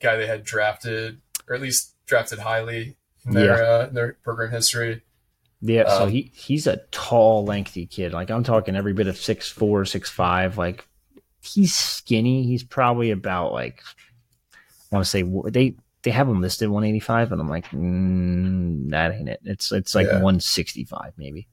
guy 0.00 0.16
they 0.16 0.26
had 0.26 0.44
drafted, 0.44 1.20
or 1.48 1.54
at 1.54 1.60
least 1.62 1.94
drafted 2.06 2.40
highly 2.40 2.96
in 3.26 3.32
their 3.34 3.64
uh, 3.64 3.86
in 3.86 3.94
their 3.94 4.16
program 4.22 4.50
history. 4.50 5.02
Yeah, 5.64 5.88
so 5.88 6.04
Um, 6.04 6.10
he 6.10 6.32
he's 6.34 6.66
a 6.66 6.78
tall, 6.90 7.44
lengthy 7.44 7.86
kid. 7.86 8.12
Like 8.12 8.30
I'm 8.30 8.42
talking 8.42 8.74
every 8.74 8.92
bit 8.92 9.06
of 9.06 9.16
six 9.16 9.48
four, 9.48 9.84
six 9.84 10.10
five. 10.10 10.58
Like 10.58 10.88
he's 11.40 11.74
skinny. 11.74 12.42
He's 12.44 12.64
probably 12.64 13.12
about 13.12 13.52
like 13.52 13.80
I 14.90 14.96
want 14.96 15.04
to 15.06 15.10
say 15.10 15.22
they 15.50 15.76
they 16.02 16.10
have 16.10 16.28
him 16.28 16.40
listed 16.40 16.68
185, 16.68 17.30
and 17.32 17.40
I'm 17.40 17.48
like 17.48 17.70
mm, 17.70 18.90
that 18.90 19.12
ain't 19.14 19.28
it. 19.28 19.40
It's 19.44 19.70
it's 19.70 19.94
like 19.94 20.06
Yeah. 20.08 20.14
165 20.14 21.12
maybe. 21.16 21.46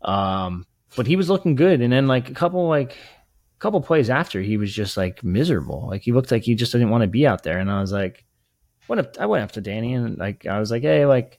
Um, 0.00 0.66
but 0.96 1.06
he 1.06 1.16
was 1.16 1.28
looking 1.28 1.54
good, 1.54 1.80
and 1.82 1.92
then 1.92 2.06
like 2.06 2.30
a 2.30 2.34
couple 2.34 2.66
like 2.68 2.92
a 2.92 3.58
couple 3.60 3.82
plays 3.82 4.08
after, 4.08 4.40
he 4.40 4.56
was 4.56 4.72
just 4.72 4.96
like 4.96 5.22
miserable. 5.22 5.88
Like 5.88 6.00
he 6.02 6.12
looked 6.12 6.30
like 6.30 6.42
he 6.42 6.54
just 6.54 6.72
didn't 6.72 6.90
want 6.90 7.02
to 7.02 7.06
be 7.08 7.26
out 7.26 7.42
there, 7.42 7.58
and 7.58 7.70
I 7.70 7.80
was 7.82 7.92
like, 7.92 8.24
what 8.86 8.98
if 8.98 9.06
I 9.20 9.26
went 9.26 9.44
up 9.44 9.52
to 9.52 9.60
Danny 9.60 9.92
and 9.92 10.16
like 10.16 10.46
I 10.46 10.58
was 10.58 10.70
like, 10.70 10.82
hey, 10.82 11.04
like. 11.04 11.38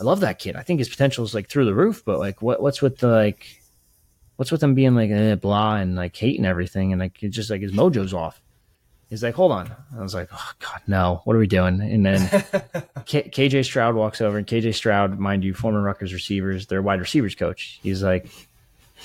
I 0.00 0.04
love 0.04 0.20
that 0.20 0.38
kid. 0.38 0.56
I 0.56 0.62
think 0.62 0.78
his 0.78 0.88
potential 0.88 1.24
is 1.24 1.34
like 1.34 1.48
through 1.48 1.66
the 1.66 1.74
roof, 1.74 2.02
but 2.04 2.18
like, 2.18 2.40
what 2.42 2.62
what's 2.62 2.80
with 2.80 2.98
the 2.98 3.08
like, 3.08 3.46
what's 4.36 4.50
with 4.50 4.62
him 4.62 4.74
being 4.74 4.94
like 4.94 5.10
eh, 5.10 5.34
blah 5.34 5.76
and 5.76 5.96
like 5.96 6.16
hating 6.16 6.46
everything 6.46 6.92
and 6.92 7.00
like 7.00 7.22
it's 7.22 7.36
just 7.36 7.50
like 7.50 7.60
his 7.60 7.72
mojo's 7.72 8.14
off. 8.14 8.40
He's 9.10 9.22
like, 9.22 9.34
hold 9.34 9.52
on. 9.52 9.70
I 9.94 10.00
was 10.00 10.14
like, 10.14 10.30
oh 10.32 10.52
god, 10.58 10.80
no. 10.86 11.20
What 11.24 11.36
are 11.36 11.38
we 11.38 11.46
doing? 11.46 11.82
And 11.82 12.06
then 12.06 12.28
K- 13.04 13.28
KJ 13.28 13.66
Stroud 13.66 13.94
walks 13.94 14.22
over, 14.22 14.38
and 14.38 14.46
KJ 14.46 14.74
Stroud, 14.74 15.18
mind 15.18 15.44
you, 15.44 15.52
former 15.52 15.82
Rutgers 15.82 16.14
receivers, 16.14 16.66
their 16.66 16.80
wide 16.80 16.98
receivers 17.00 17.34
coach. 17.34 17.78
He's 17.82 18.02
like, 18.02 18.26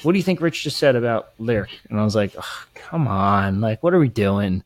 what 0.04 0.14
do 0.14 0.18
you 0.18 0.24
think 0.24 0.40
Rich 0.40 0.64
just 0.64 0.78
said 0.78 0.96
about 0.96 1.32
Lyric? 1.40 1.72
And 1.90 2.00
I 2.00 2.06
was 2.06 2.16
like, 2.16 2.34
oh, 2.38 2.64
come 2.76 3.08
on, 3.08 3.60
like, 3.60 3.84
what 3.84 3.94
are 3.94 4.00
we 4.00 4.08
doing? 4.08 4.64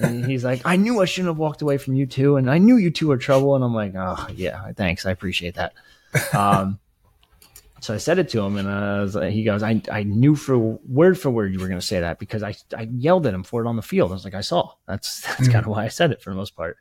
And 0.00 0.24
he's 0.24 0.44
like, 0.44 0.62
I 0.64 0.76
knew 0.76 1.00
I 1.00 1.04
shouldn't 1.04 1.28
have 1.28 1.38
walked 1.38 1.62
away 1.62 1.78
from 1.78 1.94
you 1.94 2.06
two, 2.06 2.36
and 2.36 2.50
I 2.50 2.58
knew 2.58 2.76
you 2.76 2.90
two 2.90 3.08
were 3.08 3.16
trouble. 3.16 3.54
And 3.54 3.64
I'm 3.64 3.74
like, 3.74 3.92
oh 3.96 4.26
yeah, 4.34 4.70
thanks, 4.76 5.06
I 5.06 5.10
appreciate 5.10 5.54
that. 5.56 5.72
Um, 6.32 6.78
so 7.80 7.94
I 7.94 7.96
said 7.98 8.18
it 8.18 8.28
to 8.30 8.40
him, 8.42 8.56
and 8.56 9.14
like, 9.14 9.32
he 9.32 9.42
goes, 9.44 9.62
I, 9.62 9.80
I 9.90 10.02
knew 10.02 10.36
for 10.36 10.58
word 10.58 11.18
for 11.18 11.30
word 11.30 11.52
you 11.52 11.58
were 11.60 11.68
going 11.68 11.80
to 11.80 11.86
say 11.86 12.00
that 12.00 12.18
because 12.18 12.42
I 12.42 12.54
I 12.76 12.88
yelled 12.92 13.26
at 13.26 13.34
him 13.34 13.42
for 13.42 13.64
it 13.64 13.68
on 13.68 13.76
the 13.76 13.82
field. 13.82 14.10
I 14.10 14.14
was 14.14 14.24
like, 14.24 14.34
I 14.34 14.42
saw. 14.42 14.72
That's 14.86 15.20
that's 15.26 15.48
Mhm. 15.48 15.52
kind 15.52 15.64
of 15.64 15.70
why 15.70 15.84
I 15.84 15.88
said 15.88 16.10
it 16.12 16.22
for 16.22 16.30
the 16.30 16.36
most 16.36 16.54
part. 16.56 16.76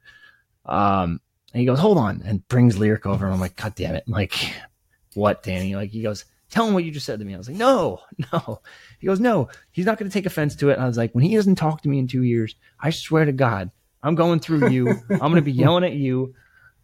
Um, 0.66 1.22
and 1.54 1.60
he 1.62 1.66
goes, 1.66 1.80
hold 1.80 1.98
on, 1.98 2.22
and 2.26 2.48
brings 2.48 2.78
lyric 2.78 3.06
over, 3.06 3.26
and 3.26 3.34
I'm 3.34 3.40
like, 3.40 3.56
God 3.56 3.76
damn 3.76 3.96
it, 3.96 4.04
I'm 4.08 4.14
like, 4.14 4.36
what, 5.16 5.42
Danny? 5.44 5.76
Like, 5.76 5.90
he 5.90 6.02
goes, 6.04 6.26
tell 6.50 6.68
him 6.68 6.74
what 6.74 6.84
you 6.84 6.92
just 6.92 7.06
said 7.06 7.20
to 7.20 7.26
me. 7.26 7.34
I 7.34 7.38
was 7.38 7.48
like, 7.48 7.58
no, 7.58 8.02
no. 8.34 8.62
He 9.00 9.08
goes, 9.08 9.20
no, 9.20 9.50
he's 9.72 9.86
not 9.86 9.98
going 9.98 10.10
to 10.10 10.14
take 10.14 10.26
offense 10.26 10.56
to 10.58 10.70
it. 10.70 10.74
And 10.74 10.82
I 10.84 10.88
was 10.88 10.98
like, 10.98 11.14
when 11.14 11.24
he 11.24 11.36
doesn't 11.36 11.56
talk 11.56 11.82
to 11.84 11.90
me 11.90 12.00
in 12.00 12.08
two 12.08 12.24
years, 12.24 12.56
I 12.80 12.90
swear 12.90 13.26
to 13.26 13.32
God, 13.32 13.72
I'm 14.04 14.16
going 14.16 14.40
through 14.40 14.70
you. 14.70 14.90
I'm 15.10 15.18
going 15.20 15.36
to 15.36 15.42
be 15.42 15.52
yelling 15.52 15.84
at 15.84 15.94
you. 15.94 16.34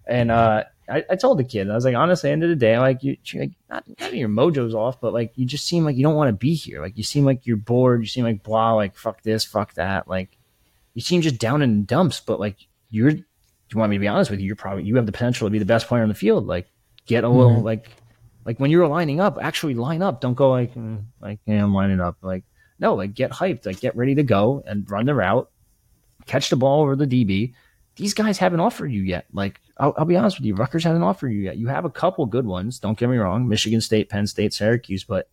And 0.08 0.30
uh, 0.30 0.66
I, 0.88 1.04
I 1.10 1.16
told 1.16 1.40
the 1.40 1.44
kid, 1.44 1.70
I 1.70 1.74
was 1.76 1.84
like, 1.86 1.96
honestly, 1.96 2.30
end 2.30 2.44
of 2.44 2.50
the 2.50 2.56
day, 2.56 2.78
like, 2.78 3.04
you, 3.04 3.18
like 3.34 3.52
not, 3.70 3.84
not 4.00 4.14
your 4.14 4.30
mojo's 4.30 4.76
off, 4.76 5.02
but 5.02 5.14
like, 5.14 5.32
you 5.36 5.46
just 5.46 5.66
seem 5.66 5.84
like 5.84 5.96
you 5.96 6.04
don't 6.04 6.14
want 6.16 6.30
to 6.30 6.34
be 6.34 6.54
here. 6.54 6.82
Like, 6.82 6.98
you 6.98 7.04
seem 7.04 7.26
like 7.26 7.48
you're 7.48 7.58
bored. 7.58 8.02
You 8.02 8.08
seem 8.08 8.24
like 8.24 8.44
blah, 8.44 8.74
like, 8.74 8.96
fuck 8.96 9.24
this, 9.24 9.44
fuck 9.46 9.74
that. 9.76 10.08
Like, 10.08 10.38
you 10.94 11.02
seem 11.02 11.22
just 11.22 11.40
down 11.40 11.62
in 11.64 11.80
the 11.82 11.86
dumps, 11.88 12.20
but 12.20 12.40
like, 12.40 12.58
you're, 12.92 13.10
you 13.10 13.26
want 13.80 13.90
me 13.90 13.96
to 13.96 14.00
be 14.02 14.08
honest 14.08 14.30
with 14.30 14.40
you? 14.40 14.46
You're 14.46 14.56
probably, 14.56 14.84
you 14.84 14.96
have 14.98 15.08
the 15.08 15.12
potential 15.12 15.48
to 15.48 15.52
be 15.52 15.58
the 15.60 15.66
best 15.66 15.88
player 15.88 16.04
on 16.04 16.10
the 16.10 16.14
field. 16.16 16.46
Like, 16.46 16.68
get 17.08 17.24
a 17.24 17.30
little, 17.30 17.62
Mhm. 17.62 17.64
like, 17.64 17.90
like 18.46 18.60
when 18.60 18.72
you're 18.72 18.88
lining 18.88 19.20
up, 19.20 19.38
actually 19.42 19.74
line 19.74 20.02
up. 20.02 20.22
Don't 20.22 20.36
go 20.36 20.52
like, 20.52 20.74
mm, 20.76 21.04
like, 21.20 21.40
yeah, 21.46 21.64
I'm 21.64 21.74
lining 21.74 22.00
up. 22.00 22.18
Like, 22.22 22.44
no, 22.80 22.94
like, 22.94 23.14
get 23.14 23.32
hyped. 23.32 23.66
Like, 23.66 23.80
get 23.80 23.96
ready 23.96 24.16
to 24.16 24.24
go 24.24 24.64
and 24.66 24.90
run 24.90 25.08
the 25.08 25.16
route, 25.16 25.50
catch 26.28 26.50
the 26.50 26.56
ball 26.56 26.84
over 26.84 26.96
the 26.96 27.08
DB. 27.08 27.54
These 27.96 28.14
guys 28.14 28.38
haven't 28.38 28.60
offered 28.60 28.92
you 28.92 29.02
yet. 29.02 29.26
Like, 29.34 29.60
I'll, 29.78 29.94
I'll 29.98 30.06
be 30.06 30.16
honest 30.16 30.38
with 30.38 30.46
you, 30.46 30.54
Rutgers 30.54 30.84
hasn't 30.84 31.04
offered 31.04 31.30
you 31.30 31.40
yet. 31.40 31.58
You 31.58 31.68
have 31.68 31.86
a 31.86 31.90
couple 31.90 32.26
good 32.26 32.46
ones. 32.46 32.80
Don't 32.80 32.98
get 32.98 33.10
me 33.10 33.18
wrong, 33.18 33.48
Michigan 33.48 33.82
State, 33.82 34.10
Penn 34.10 34.28
State, 34.28 34.54
Syracuse, 34.54 35.04
but 35.04 35.28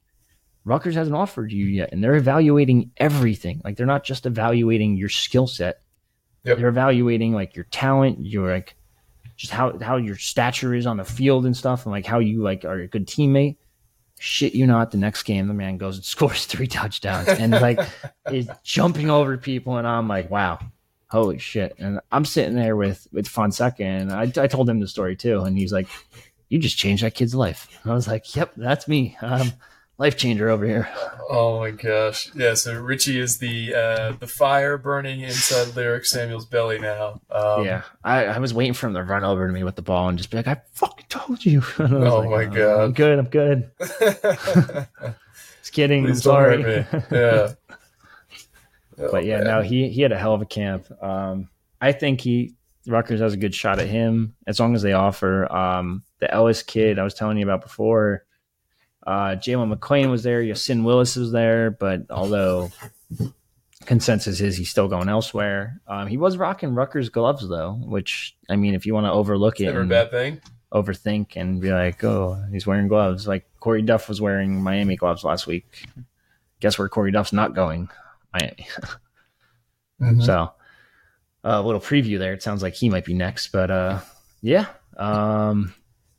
Rutgers 0.65 0.95
hasn't 0.95 1.17
offered 1.17 1.53
you 1.53 1.67
yet, 1.67 1.93
and 1.93 2.03
they're 2.03 2.15
evaluating 2.15 2.93
everything. 2.97 3.61
Like, 3.65 3.77
they're 3.77 3.85
not 3.85 4.05
just 4.05 4.27
evaluating 4.27 4.97
your 4.97 5.09
skill 5.09 5.47
set. 5.47 5.83
Yep. 6.45 6.59
They're 6.59 6.69
evaluating 6.69 7.33
like 7.33 7.55
your 7.55 7.67
talent, 7.67 8.25
your 8.25 8.53
like 8.53 8.75
just 9.37 9.53
how 9.53 9.79
how 9.79 9.97
your 9.97 10.17
stature 10.17 10.75
is 10.75 10.87
on 10.87 10.97
the 10.97 11.05
field 11.05 11.47
and 11.47 11.57
stuff, 11.57 11.85
and 11.85 11.93
like 11.93 12.07
how 12.07 12.19
you 12.19 12.43
like 12.43 12.65
are 12.65 12.81
a 12.81 12.87
good 12.87 13.07
teammate. 13.07 13.57
Shit, 14.19 14.55
you 14.55 14.67
not. 14.67 14.93
The 14.93 14.99
next 14.99 15.25
game, 15.25 15.49
the 15.49 15.55
man 15.55 15.79
goes 15.79 15.97
and 15.97 16.05
scores 16.05 16.47
three 16.47 16.67
touchdowns 16.67 17.29
and 17.29 17.53
like 17.53 17.81
is 18.31 18.49
jumping 18.63 19.11
over 19.11 19.37
people, 19.37 19.77
and 19.77 19.87
I'm 19.87 20.09
like, 20.09 20.31
wow, 20.31 20.59
holy 21.09 21.39
shit! 21.39 21.75
And 21.79 22.01
I'm 22.11 22.25
sitting 22.25 22.55
there 22.55 22.77
with 22.77 23.07
with 23.13 23.27
Fonseca, 23.27 23.85
and 23.85 24.13
I, 24.13 24.23
I 24.23 24.47
told 24.47 24.69
him 24.69 24.81
the 24.81 24.89
story 24.89 25.17
too, 25.17 25.41
and 25.41 25.59
he's 25.59 25.73
like, 25.73 25.89
you 26.53 26.59
just 26.59 26.77
changed 26.77 27.03
that 27.03 27.15
kid's 27.15 27.35
life. 27.35 27.67
And 27.83 27.93
I 27.93 27.95
was 27.95 28.07
like, 28.07 28.37
yep, 28.37 28.53
that's 28.57 28.87
me. 28.87 29.17
Um, 29.23 29.53
life 29.99 30.17
changer 30.17 30.49
over 30.49 30.65
here. 30.67 30.89
Oh 31.29 31.61
my 31.61 31.71
gosh. 31.71 32.31
Yeah, 32.35 32.55
so 32.55 32.79
Richie 32.81 33.19
is 33.21 33.39
the 33.39 33.75
uh, 33.75 34.13
the 34.19 34.27
fire 34.27 34.77
burning 34.79 35.21
inside 35.21 35.75
Lyric 35.77 36.05
Samuel's 36.05 36.47
belly 36.47 36.79
now. 36.79 37.21
Um, 37.31 37.65
yeah, 37.65 37.83
I, 38.05 38.25
I 38.27 38.39
was 38.39 38.53
waiting 38.53 38.75
for 38.75 38.87
him 38.89 38.95
to 38.95 39.03
run 39.03 39.25
over 39.25 39.47
to 39.47 39.53
me 39.53 39.65
with 39.65 39.77
the 39.77 39.83
ball 39.83 40.09
and 40.09 40.19
just 40.19 40.31
be 40.31 40.37
like, 40.37 40.49
I 40.49 40.61
fucking 40.75 41.07
told 41.09 41.45
you. 41.45 41.63
oh 41.79 41.85
like, 41.85 42.31
my 42.31 42.45
god. 42.57 42.81
I'm 42.83 42.93
good. 42.93 43.19
I'm 43.19 43.27
good. 43.27 43.71
just 45.61 45.73
kidding. 45.73 46.05
Please 46.05 46.19
I'm 46.27 46.33
sorry. 46.33 46.87
Yeah. 47.11 47.53
but 49.11 49.25
yeah, 49.25 49.37
Oh, 49.37 49.39
man. 49.39 49.45
no, 49.45 49.63
he 49.63 49.89
he 49.89 50.03
had 50.03 50.13
a 50.13 50.19
hell 50.19 50.35
of 50.35 50.43
a 50.43 50.47
camp. 50.47 50.87
Um, 51.03 51.49
I 51.81 51.93
think 51.93 52.21
he 52.21 52.55
Rutgers 52.87 53.21
has 53.21 53.33
a 53.33 53.37
good 53.37 53.55
shot 53.55 53.79
at 53.79 53.87
him 53.89 54.35
as 54.47 54.59
long 54.59 54.75
as 54.75 54.83
they 54.83 54.93
offer. 54.93 55.51
Um, 55.53 56.03
the 56.19 56.33
Ellis 56.33 56.63
kid 56.63 56.99
I 56.99 57.05
was 57.05 57.15
telling 57.15 57.39
you 57.39 57.45
about 57.45 57.63
before, 57.63 58.25
uh, 59.07 59.37
Jalen 59.37 59.75
McClain 59.77 60.11
was 60.11 60.23
there. 60.23 60.43
Yasin 60.43 60.85
Willis 60.85 61.17
was 61.17 61.33
there, 61.33 61.71
but 61.71 62.03
although 62.11 62.71
consensus 63.87 64.41
is 64.41 64.57
he's 64.57 64.71
still 64.71 64.89
going 64.89 65.09
elsewhere, 65.09 65.81
um, 65.89 66.07
he 66.07 66.17
was 66.17 66.37
rocking 66.37 66.75
Rutgers 66.75 67.09
gloves 67.09 67.49
though. 67.49 67.73
Which 67.85 68.37
I 68.49 68.57
mean, 68.57 68.75
if 68.75 68.87
you 68.87 68.95
want 68.95 69.07
to 69.07 69.13
overlook 69.13 69.61
it, 69.61 69.65
Never 69.67 69.83
a 69.83 69.87
bad 69.87 70.11
thing. 70.11 70.41
overthink 70.73 71.37
and 71.37 71.61
be 71.61 71.73
like, 71.73 72.03
oh, 72.05 72.43
he's 72.53 72.67
wearing 72.67 72.89
gloves. 72.89 73.27
Like 73.27 73.47
Corey 73.61 73.83
Duff 73.83 74.09
was 74.09 74.21
wearing 74.21 74.63
Miami 74.63 74.97
gloves 74.97 75.25
last 75.25 75.47
week. 75.47 75.85
Guess 76.61 76.79
where 76.79 76.89
Corey 76.89 77.11
Duff's 77.13 77.33
not 77.33 77.55
going? 77.55 77.89
Miami. 78.33 78.67
Mhm. 80.01 80.25
So 80.25 80.51
a 81.45 81.63
little 81.63 81.81
preview 81.81 82.19
there. 82.19 82.33
It 82.33 82.43
sounds 82.43 82.61
like 82.61 82.75
he 82.75 82.89
might 82.89 83.05
be 83.05 83.15
next, 83.15 83.53
but 83.53 83.71
uh, 83.71 84.01
yeah, 84.41 84.67
um, 84.97 85.73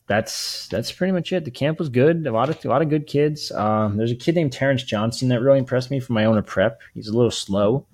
that's 0.08 0.68
that's 0.68 0.92
pretty 0.92 1.14
much 1.14 1.32
it. 1.32 1.46
The 1.46 1.52
camp 1.52 1.80
was 1.80 1.90
good. 1.90 2.28
A 2.28 2.32
lot 2.32 2.50
of 2.50 2.64
a 2.64 2.68
lot 2.68 2.82
of 2.82 2.90
good 2.90 3.08
kids. 3.08 3.52
Um, 3.52 3.98
there's 3.98 4.12
a 4.12 4.16
kid 4.16 4.36
named 4.36 4.52
Terrence 4.52 4.84
Johnson 4.84 5.30
that 5.30 5.42
really 5.42 5.60
impressed 5.60 5.92
me 5.92 6.00
from 6.00 6.18
Iona 6.18 6.44
Prep. 6.44 6.82
He's 6.94 7.08
a 7.08 7.16
little 7.16 7.32
slow, 7.32 7.86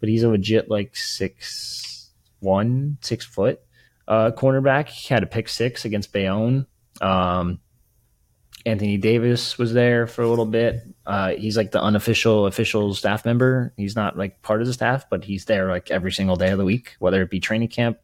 but 0.00 0.08
he's 0.08 0.22
a 0.22 0.28
legit 0.28 0.68
like 0.68 0.96
six 0.96 2.10
one, 2.40 2.98
six 3.00 3.24
foot 3.24 3.60
uh, 4.08 4.32
cornerback. 4.36 4.88
He 4.88 5.12
had 5.12 5.22
a 5.22 5.26
pick 5.26 5.48
six 5.48 5.84
against 5.84 6.12
Bayonne. 6.12 6.66
Um, 7.00 7.60
Anthony 8.64 8.96
Davis 8.96 9.58
was 9.58 9.72
there 9.72 10.06
for 10.06 10.22
a 10.22 10.28
little 10.28 10.46
bit. 10.46 10.82
Uh, 11.04 11.30
he's 11.30 11.56
like 11.56 11.72
the 11.72 11.82
unofficial 11.82 12.46
official 12.46 12.94
staff 12.94 13.24
member. 13.24 13.72
He's 13.76 13.96
not 13.96 14.16
like 14.16 14.42
part 14.42 14.60
of 14.60 14.66
the 14.66 14.72
staff, 14.72 15.08
but 15.10 15.24
he's 15.24 15.46
there 15.46 15.68
like 15.68 15.90
every 15.90 16.12
single 16.12 16.36
day 16.36 16.50
of 16.50 16.58
the 16.58 16.64
week, 16.64 16.94
whether 16.98 17.22
it 17.22 17.30
be 17.30 17.40
training 17.40 17.68
camp, 17.68 17.98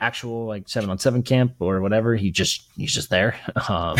actual 0.00 0.46
like 0.46 0.68
seven 0.68 0.90
on 0.90 0.98
seven 0.98 1.22
camp 1.22 1.54
or 1.60 1.80
whatever. 1.80 2.16
He 2.16 2.30
just 2.30 2.68
he's 2.76 2.92
just 2.92 3.10
there. 3.10 3.36
Um, 3.68 3.96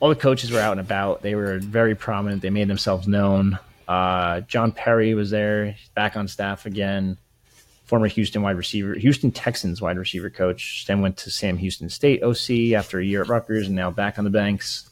all 0.00 0.08
the 0.08 0.16
coaches 0.16 0.50
were 0.50 0.60
out 0.60 0.72
and 0.72 0.80
about. 0.80 1.22
They 1.22 1.34
were 1.34 1.58
very 1.58 1.94
prominent. 1.94 2.42
They 2.42 2.50
made 2.50 2.68
themselves 2.68 3.08
known. 3.08 3.58
Uh, 3.88 4.40
John 4.42 4.72
Perry 4.72 5.14
was 5.14 5.30
there, 5.30 5.76
back 5.94 6.16
on 6.16 6.28
staff 6.28 6.66
again. 6.66 7.18
Former 7.84 8.06
Houston 8.06 8.42
wide 8.42 8.56
receiver, 8.56 8.94
Houston 8.94 9.30
Texans 9.30 9.80
wide 9.80 9.98
receiver 9.98 10.30
coach. 10.30 10.84
Then 10.86 11.00
went 11.00 11.16
to 11.18 11.30
Sam 11.30 11.56
Houston 11.58 11.88
State 11.88 12.22
OC 12.22 12.74
after 12.78 12.98
a 12.98 13.04
year 13.04 13.22
at 13.22 13.28
Rutgers, 13.28 13.66
and 13.66 13.76
now 13.76 13.90
back 13.90 14.18
on 14.18 14.24
the 14.24 14.30
banks. 14.30 14.88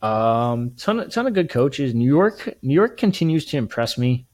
Um, 0.00 0.72
ton 0.76 1.00
of, 1.00 1.12
ton 1.12 1.26
of 1.26 1.34
good 1.34 1.48
coaches. 1.48 1.94
New 1.94 2.06
York, 2.06 2.56
New 2.62 2.74
York 2.74 2.96
continues 2.98 3.44
to 3.46 3.56
impress 3.56 3.96
me. 3.98 4.26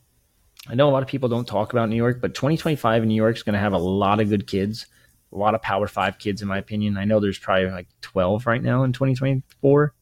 I 0.70 0.74
know 0.74 0.88
a 0.88 0.92
lot 0.92 1.02
of 1.02 1.08
people 1.08 1.28
don't 1.28 1.48
talk 1.48 1.72
about 1.72 1.88
New 1.88 1.96
York, 1.96 2.20
but 2.20 2.32
2025 2.34 3.02
in 3.02 3.08
New 3.08 3.14
York 3.14 3.36
is 3.36 3.42
going 3.42 3.54
to 3.54 3.58
have 3.58 3.72
a 3.72 3.78
lot 3.78 4.20
of 4.20 4.28
good 4.28 4.46
kids, 4.46 4.86
a 5.32 5.36
lot 5.36 5.56
of 5.56 5.62
Power 5.62 5.88
Five 5.88 6.18
kids, 6.18 6.42
in 6.42 6.48
my 6.48 6.58
opinion. 6.58 6.96
I 6.96 7.04
know 7.04 7.18
there's 7.18 7.40
probably 7.40 7.70
like 7.70 7.88
12 8.02 8.46
right 8.46 8.62
now 8.62 8.84
in 8.84 8.92
2024. 8.92 9.94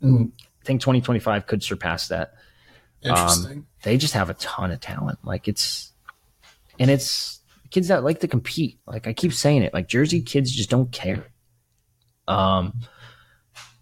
Mhm. 0.00 0.30
I 0.38 0.64
think 0.64 0.80
2025 0.80 1.46
could 1.48 1.62
surpass 1.62 2.06
that. 2.08 2.34
Interesting. 3.02 3.66
They 3.82 3.96
just 3.96 4.14
have 4.14 4.30
a 4.30 4.34
ton 4.34 4.70
of 4.70 4.78
talent. 4.78 5.18
Like 5.24 5.48
it's, 5.48 5.92
and 6.78 6.88
it's 6.88 7.40
kids 7.70 7.88
that 7.88 8.04
like 8.04 8.20
to 8.20 8.28
compete. 8.28 8.78
Like 8.86 9.08
I 9.08 9.12
keep 9.12 9.32
saying 9.32 9.64
it, 9.64 9.74
like 9.74 9.88
Jersey 9.88 10.22
kids 10.22 10.52
just 10.52 10.70
don't 10.70 10.92
care. 10.92 11.26
Um, 12.28 12.78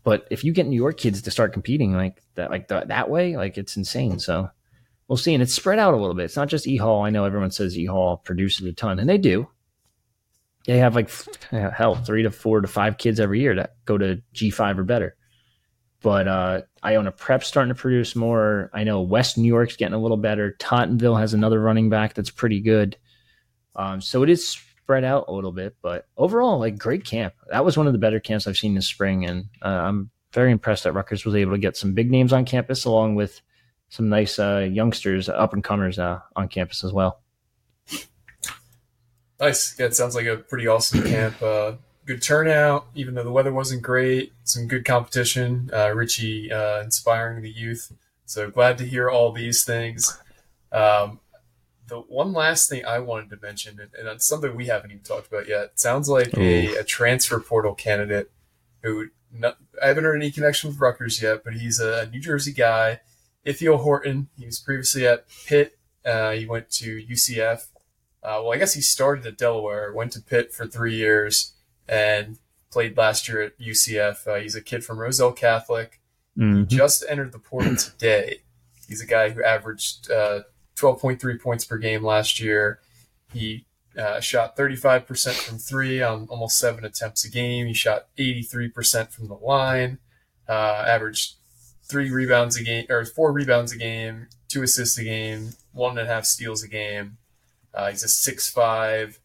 but 0.05 0.27
if 0.31 0.43
you 0.43 0.55
get 0.55 0.67
New 0.67 0.77
York 0.77 0.97
kids 0.97 1.21
to 1.21 1.31
start 1.31 1.53
competing 1.53 1.93
like 1.93 2.23
that, 2.37 2.51
like 2.51 2.69
that, 2.69 2.89
that 2.89 3.11
way, 3.11 3.37
like 3.37 3.59
it's 3.59 3.77
insane. 3.77 4.19
So 4.19 4.49
we'll 5.11 5.17
see. 5.17 5.35
And 5.35 5.43
it's 5.43 5.53
spread 5.53 5.81
out 5.81 5.93
a 5.93 5.97
little 5.97 6.15
bit. 6.15 6.27
It's 6.27 6.37
not 6.37 6.49
just 6.49 6.69
E 6.69 6.77
Hall. 6.77 7.03
I 7.03 7.11
know 7.11 7.25
everyone 7.25 7.51
says 7.51 7.77
E 7.77 7.85
Hall 7.85 8.17
produces 8.17 8.65
a 8.67 8.73
ton, 8.73 8.99
and 8.99 9.11
they 9.11 9.19
do. 9.19 9.49
They 10.67 10.79
have 10.79 10.95
like 10.95 11.11
hell, 11.51 11.97
three 11.97 12.23
to 12.23 12.31
four 12.31 12.63
to 12.63 12.69
five 12.69 12.97
kids 12.97 13.21
every 13.21 13.41
year 13.41 13.57
that 13.57 13.75
go 13.85 13.99
to 13.99 14.23
G 14.33 14.51
five 14.51 14.79
or 14.79 14.85
better. 14.85 15.17
But 16.01 16.29
uh, 16.29 16.63
Iona 16.83 17.13
Prep's 17.13 17.49
starting 17.49 17.75
to 17.75 17.79
produce 17.79 18.17
more. 18.17 18.71
I 18.73 18.85
know 18.85 19.03
West 19.03 19.37
New 19.37 19.49
York's 19.49 19.77
getting 19.77 19.95
a 19.95 20.01
little 20.01 20.17
better. 20.17 20.57
Tottenville 20.59 21.19
has 21.19 21.35
another 21.35 21.61
running 21.61 21.91
back 21.91 22.15
that's 22.15 22.31
pretty 22.31 22.61
good. 22.61 22.97
Um, 23.77 24.01
so 24.01 24.23
it 24.23 24.31
is 24.31 24.47
spread 24.49 25.05
out 25.05 25.27
a 25.29 25.33
little 25.33 25.53
bit, 25.53 25.77
but 25.83 26.07
overall, 26.17 26.59
like 26.59 26.79
great 26.79 27.05
camp. 27.05 27.35
That 27.51 27.65
was 27.65 27.77
one 27.77 27.87
of 27.87 27.93
the 27.93 27.99
better 27.99 28.19
camps 28.19 28.47
I've 28.47 28.57
seen 28.57 28.75
this 28.75 28.89
spring, 28.89 29.27
and 29.27 29.47
uh, 29.61 29.69
I'm 29.69 30.11
very 30.33 30.53
impressed 30.53 30.85
that 30.85 30.93
Rutgers 30.93 31.25
was 31.25 31.35
able 31.35 31.53
to 31.53 31.59
get 31.59 31.77
some 31.77 31.93
big 31.93 32.11
names 32.11 32.33
on 32.33 32.45
campus 32.45 32.85
along 32.85 33.17
with 33.17 33.43
some 33.91 34.09
nice 34.09 34.39
uh, 34.39 34.67
youngsters, 34.71 35.29
up 35.29 35.53
and 35.53 35.63
comers 35.63 35.99
uh, 35.99 36.21
on 36.35 36.49
campus 36.49 36.83
as 36.83 36.93
well. 36.93 37.21
Nice. 39.39 39.79
Yeah, 39.79 39.87
it 39.87 39.95
sounds 39.95 40.15
like 40.15 40.27
a 40.27 40.37
pretty 40.37 40.67
awesome 40.67 41.03
camp. 41.03 41.43
Uh, 41.43 41.73
good 42.07 42.23
turnout, 42.23 42.87
even 42.95 43.15
though 43.15 43.25
the 43.25 43.33
weather 43.33 43.53
wasn't 43.53 43.83
great. 43.83 44.33
Some 44.45 44.69
good 44.69 44.85
competition. 44.85 45.71
Uh, 45.73 45.93
Richie 45.95 46.53
uh, 46.53 46.83
inspiring 46.83 47.43
the 47.43 47.51
youth. 47.51 47.93
So 48.27 48.51
glad 48.51 48.79
to 48.79 48.85
hear 48.85 49.11
all 49.11 49.33
these 49.33 49.65
things. 49.65 50.19
Um, 50.73 51.21
the 51.89 51.99
one 51.99 52.33
last 52.33 52.69
thing 52.69 52.85
I 52.85 53.01
wanted 53.01 53.31
to 53.31 53.39
mention, 53.43 53.81
and, 53.81 53.91
and 53.99 54.07
it's 54.09 54.27
something 54.27 54.55
we 54.55 54.67
haven't 54.67 54.93
even 54.93 55.03
talked 55.03 55.27
about 55.27 55.49
yet, 55.49 55.81
sounds 55.81 56.09
like 56.09 56.37
a, 56.37 56.77
a 56.77 56.85
transfer 56.85 57.41
portal 57.41 57.75
candidate 57.75 58.31
who 58.83 59.09
not, 59.33 59.57
I 59.83 59.89
haven't 59.89 60.05
heard 60.05 60.17
any 60.17 60.31
connection 60.31 60.71
with 60.71 60.79
Rutgers 60.79 61.21
yet, 61.21 61.43
but 61.45 61.55
he's 61.55 61.81
a 61.81 62.07
New 62.07 62.21
Jersey 62.21 62.53
guy. 62.53 63.01
Ithiel 63.45 63.79
Horton. 63.79 64.29
He 64.39 64.47
was 64.47 64.59
previously 64.59 65.07
at 65.07 65.27
Pitt. 65.47 65.79
Uh, 66.05 66.33
he 66.33 66.47
went 66.47 66.71
to 66.71 67.05
UCF. 67.05 67.67
Uh, 68.23 68.41
well, 68.43 68.53
I 68.53 68.59
guess 68.59 68.75
he 68.75 68.81
started 68.83 69.27
at 69.27 69.39
Delaware, 69.39 69.93
went 69.93 70.13
to 70.13 70.21
Pitt 70.21 70.53
for 70.53 70.67
three 70.67 70.95
years, 70.95 71.55
and 71.89 72.39
played 72.71 72.97
last 72.97 73.29
year 73.29 73.43
at 73.43 73.59
UCF. 73.59 74.27
Uh, 74.27 74.35
he's 74.37 74.55
a 74.55 74.61
kid 74.61 74.85
from 74.85 74.99
Roselle 74.99 75.33
Catholic. 75.33 76.01
Mhm. 76.39 76.69
Just 76.69 77.05
entered 77.09 77.33
the 77.33 77.39
portal 77.39 77.77
today. 77.77 78.43
He's 78.89 79.01
a 79.03 79.07
guy 79.07 79.31
who 79.31 79.43
averaged 79.43 80.11
uh, 80.11 80.41
12.3 80.77 81.41
points 81.41 81.65
per 81.65 81.79
game 81.79 82.05
last 82.05 82.41
year. 82.41 82.81
He 83.33 83.67
uh, 83.99 84.21
shot 84.21 84.57
35% 84.57 85.33
from 85.35 85.59
three 85.59 86.01
on 86.03 86.27
almost 86.29 86.59
seven 86.59 86.85
attempts 86.85 87.25
a 87.25 87.31
game. 87.31 87.67
He 87.67 87.75
shot 87.75 88.07
83% 88.19 89.11
from 89.11 89.29
the 89.29 89.35
line, 89.35 89.99
uh, 90.49 90.85
averaged 90.87 91.35
three 91.91 92.11
rebounds 92.11 92.57
a 92.57 92.63
game, 92.63 92.87
or 92.89 93.05
four 93.05 93.33
rebounds 93.33 93.73
a 93.73 93.77
game, 93.77 94.29
two 94.49 94.63
assists 94.63 94.99
a 94.99 95.05
game, 95.05 95.51
one 95.73 95.99
and 95.99 96.09
a 96.09 96.13
half 96.13 96.25
steals 96.25 96.63
a 96.63 96.69
game. 96.69 97.19
Uh, 97.75 97.91
he's 97.91 98.03
a 98.03 98.09
six 98.09 98.49
five 98.49 99.21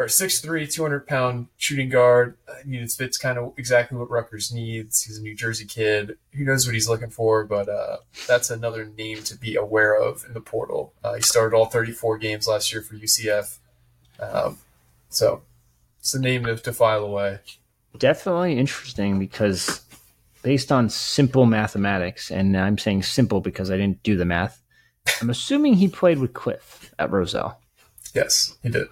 or 0.00 0.06
6'3", 0.06 0.72
200 0.72 1.06
pound 1.06 1.48
shooting 1.58 1.90
guard. 1.90 2.38
I 2.48 2.64
mean, 2.64 2.82
it 2.82 2.90
fits 2.90 3.18
kind 3.18 3.38
of 3.38 3.52
exactly 3.58 3.98
what 3.98 4.10
Rutgers 4.10 4.50
needs. 4.50 5.02
He's 5.02 5.18
a 5.18 5.22
New 5.22 5.34
Jersey 5.34 5.66
kid. 5.66 6.16
Who 6.32 6.44
knows 6.44 6.64
what 6.64 6.72
he's 6.72 6.88
looking 6.88 7.10
for, 7.10 7.44
but 7.44 7.68
uh, 7.68 7.98
that's 8.26 8.48
another 8.48 8.86
name 8.96 9.22
to 9.24 9.36
be 9.36 9.56
aware 9.56 9.94
of 9.94 10.24
in 10.26 10.32
the 10.32 10.40
portal. 10.40 10.94
Uh, 11.04 11.14
he 11.14 11.20
started 11.20 11.54
all 11.54 11.66
34 11.66 12.16
games 12.16 12.48
last 12.48 12.72
year 12.72 12.80
for 12.80 12.94
UCF. 12.94 13.58
Um, 14.18 14.58
so 15.10 15.42
it's 15.98 16.14
a 16.14 16.20
name 16.20 16.44
to, 16.44 16.56
to 16.56 16.72
file 16.72 17.04
away. 17.04 17.40
definitely 17.98 18.56
interesting 18.56 19.18
because 19.18 19.82
based 20.42 20.72
on 20.72 20.88
simple 20.88 21.46
mathematics, 21.46 22.30
and 22.30 22.56
I'm 22.56 22.78
saying 22.78 23.02
simple 23.02 23.40
because 23.40 23.70
I 23.70 23.76
didn't 23.76 24.02
do 24.02 24.16
the 24.16 24.24
math, 24.24 24.60
I'm 25.20 25.30
assuming 25.30 25.74
he 25.74 25.88
played 25.88 26.18
with 26.18 26.32
Cliff 26.32 26.92
at 26.98 27.10
Roselle. 27.10 27.60
Yes, 28.14 28.56
he 28.62 28.68
did. 28.70 28.88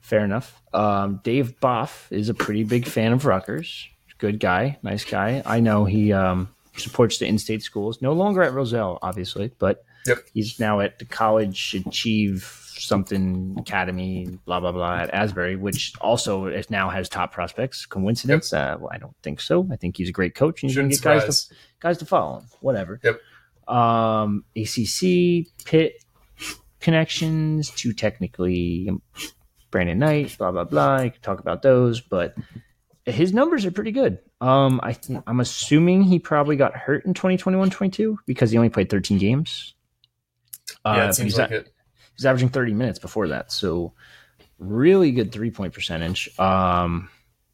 Fair 0.00 0.24
enough. 0.24 0.60
Um, 0.72 1.20
Dave 1.24 1.58
Boff 1.60 2.10
is 2.10 2.28
a 2.28 2.34
pretty 2.34 2.64
big 2.64 2.86
fan 2.86 3.12
of 3.12 3.24
Rutgers. 3.24 3.88
Good 4.18 4.40
guy, 4.40 4.78
nice 4.82 5.04
guy. 5.04 5.42
I 5.44 5.60
know 5.60 5.84
he 5.84 6.12
um, 6.12 6.48
supports 6.76 7.18
the 7.18 7.26
in-state 7.26 7.62
schools. 7.62 8.00
No 8.02 8.12
longer 8.12 8.42
at 8.42 8.52
Roselle, 8.52 8.98
obviously, 9.02 9.50
but 9.58 9.84
Yep. 10.06 10.18
he's 10.34 10.60
now 10.60 10.80
at 10.80 10.98
the 10.98 11.06
College 11.06 11.74
Achieve 11.86 12.42
something 12.80 13.56
Academy, 13.58 14.38
blah 14.44 14.60
blah 14.60 14.72
blah 14.72 14.96
at 14.96 15.12
Asbury, 15.12 15.56
which 15.56 15.92
also 16.00 16.46
is, 16.46 16.70
now 16.70 16.90
has 16.90 17.08
top 17.08 17.32
prospects. 17.32 17.86
Coincidence? 17.86 18.52
Uh, 18.52 18.76
well, 18.78 18.90
I 18.92 18.98
don't 18.98 19.16
think 19.22 19.40
so. 19.40 19.68
I 19.70 19.76
think 19.76 19.96
he's 19.96 20.08
a 20.08 20.12
great 20.12 20.34
coach, 20.34 20.62
and 20.62 20.70
to 20.70 20.74
Shouldn't 20.74 20.92
get 20.92 21.02
guys 21.02 21.48
to 21.48 21.54
guys 21.80 21.98
to 21.98 22.06
follow 22.06 22.38
him. 22.38 22.46
Whatever. 22.60 23.00
Yep. 23.02 23.20
Um, 23.68 24.44
ACC 24.56 25.46
Pitt 25.64 26.02
connections 26.80 27.70
to 27.70 27.92
technically 27.92 28.90
Brandon 29.70 29.98
Knight, 29.98 30.36
blah 30.38 30.52
blah 30.52 30.64
blah. 30.64 30.96
I 30.96 31.08
could 31.08 31.22
talk 31.22 31.40
about 31.40 31.62
those, 31.62 32.00
but 32.00 32.36
his 33.06 33.32
numbers 33.32 33.66
are 33.66 33.70
pretty 33.70 33.92
good. 33.92 34.18
Um, 34.40 34.80
I 34.82 34.92
th- 34.92 35.20
I'm 35.26 35.40
assuming 35.40 36.02
he 36.02 36.18
probably 36.18 36.56
got 36.56 36.76
hurt 36.76 37.04
in 37.06 37.14
2021-22 37.14 38.16
because 38.26 38.50
he 38.50 38.56
only 38.56 38.70
played 38.70 38.90
13 38.90 39.18
games. 39.18 39.74
Uh, 40.84 40.94
yeah, 40.96 41.08
it 41.08 41.14
seems 41.14 41.38
like 41.38 41.50
it. 41.50 41.73
He's 42.16 42.26
averaging 42.26 42.48
30 42.50 42.74
minutes 42.74 42.98
before 42.98 43.28
that, 43.28 43.52
so 43.52 43.92
really 44.58 45.12
good 45.12 45.32
three 45.32 45.50
point 45.50 45.74
percentage. 45.74 46.30
Um, 46.38 47.10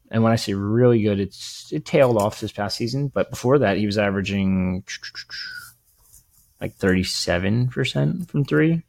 and 0.09 0.23
when 0.23 0.33
I 0.33 0.35
say 0.35 0.53
really 0.53 1.01
good, 1.01 1.19
it's 1.19 1.71
it 1.71 1.85
tailed 1.85 2.17
off 2.17 2.39
this 2.39 2.51
past 2.51 2.77
season, 2.77 3.07
but 3.07 3.29
before 3.29 3.59
that, 3.59 3.77
he 3.77 3.85
was 3.85 3.97
averaging 3.97 4.83
like 6.59 6.75
37 6.75 7.69
percent 7.69 8.29
from 8.29 8.45
three, 8.45 8.73
a 8.73 8.83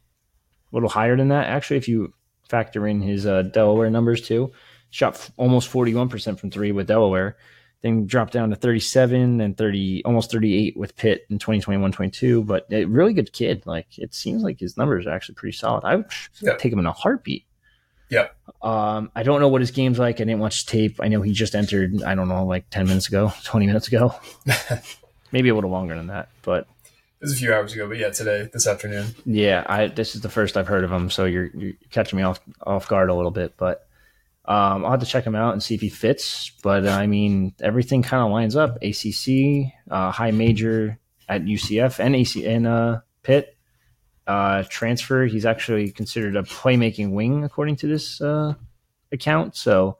little 0.71 0.89
higher 0.89 1.15
than 1.15 1.29
that 1.29 1.47
actually. 1.47 1.77
If 1.77 1.87
you 1.87 2.13
factor 2.49 2.87
in 2.87 3.01
his 3.01 3.25
uh, 3.25 3.43
Delaware 3.43 3.89
numbers 3.89 4.21
too, 4.21 4.51
shot 4.89 5.15
f- 5.15 5.31
almost 5.37 5.69
41 5.69 6.09
percent 6.09 6.39
from 6.39 6.51
three 6.51 6.71
with 6.71 6.87
Delaware, 6.87 7.37
then 7.83 8.07
dropped 8.07 8.33
down 8.33 8.49
to 8.49 8.55
37 8.55 9.39
and 9.41 9.55
30, 9.55 10.03
almost 10.05 10.31
38 10.31 10.75
with 10.75 10.95
Pitt 10.95 11.25
in 11.29 11.37
2021-22. 11.37 12.45
But 12.45 12.65
a 12.71 12.85
really 12.85 13.13
good 13.13 13.31
kid. 13.31 13.63
Like 13.67 13.85
it 13.99 14.15
seems 14.15 14.41
like 14.41 14.59
his 14.59 14.75
numbers 14.77 15.05
are 15.05 15.11
actually 15.11 15.35
pretty 15.35 15.55
solid. 15.55 15.83
I 15.83 15.97
would 15.97 16.05
Yeah. 16.41 16.55
take 16.57 16.73
him 16.73 16.79
in 16.79 16.85
a 16.87 16.91
heartbeat. 16.93 17.45
Yeah. 18.09 18.27
Um, 18.61 19.11
I 19.15 19.23
don't 19.23 19.39
know 19.41 19.47
what 19.47 19.61
his 19.61 19.71
game's 19.71 19.99
like. 19.99 20.15
I 20.15 20.23
didn't 20.25 20.39
watch 20.39 20.65
tape. 20.65 20.99
I 21.01 21.07
know 21.07 21.21
he 21.21 21.33
just 21.33 21.55
entered. 21.55 22.03
I 22.03 22.15
don't 22.15 22.27
know, 22.29 22.45
like 22.45 22.69
10 22.69 22.87
minutes 22.87 23.07
ago, 23.07 23.33
20 23.43 23.65
minutes 23.67 23.87
ago, 23.87 24.13
maybe 25.31 25.49
a 25.49 25.55
little 25.55 25.69
longer 25.71 25.95
than 25.95 26.07
that. 26.07 26.29
But 26.43 26.61
It 27.21 27.23
was 27.23 27.33
a 27.33 27.35
few 27.37 27.53
hours 27.53 27.73
ago, 27.73 27.87
but 27.87 27.97
yeah, 27.97 28.09
today, 28.09 28.49
this 28.53 28.67
afternoon. 28.67 29.07
yeah, 29.25 29.63
I 29.67 29.87
this 29.87 30.15
is 30.15 30.21
the 30.21 30.29
first 30.29 30.57
I've 30.57 30.67
heard 30.67 30.83
of 30.83 30.91
him, 30.91 31.09
so 31.09 31.25
you're 31.25 31.49
you're 31.55 31.73
catching 31.91 32.17
me 32.17 32.23
off 32.23 32.39
off 32.65 32.87
guard 32.87 33.09
a 33.09 33.13
little 33.15 33.31
bit, 33.31 33.55
but 33.57 33.87
um, 34.45 34.83
I'll 34.83 34.91
have 34.91 34.99
to 34.99 35.05
check 35.05 35.25
him 35.25 35.35
out 35.35 35.53
and 35.53 35.63
see 35.63 35.75
if 35.75 35.81
he 35.81 35.89
fits. 35.89 36.51
But 36.61 36.87
I 36.87 37.07
mean, 37.07 37.53
everything 37.61 38.03
kind 38.03 38.23
of 38.23 38.31
lines 38.31 38.55
up: 38.55 38.77
ACC, 38.81 39.71
uh, 39.89 40.11
high 40.11 40.31
major 40.31 40.99
at 41.29 41.43
UCF, 41.43 41.99
and 41.99 42.15
AC 42.15 42.45
and 42.45 42.67
uh, 42.67 43.01
Pitt. 43.23 43.57
Uh, 44.25 44.63
transfer. 44.69 45.25
He's 45.25 45.45
actually 45.45 45.91
considered 45.91 46.37
a 46.37 46.43
playmaking 46.43 47.11
wing 47.11 47.43
according 47.43 47.75
to 47.77 47.87
this 47.87 48.21
uh, 48.21 48.53
account. 49.11 49.57
So 49.57 49.97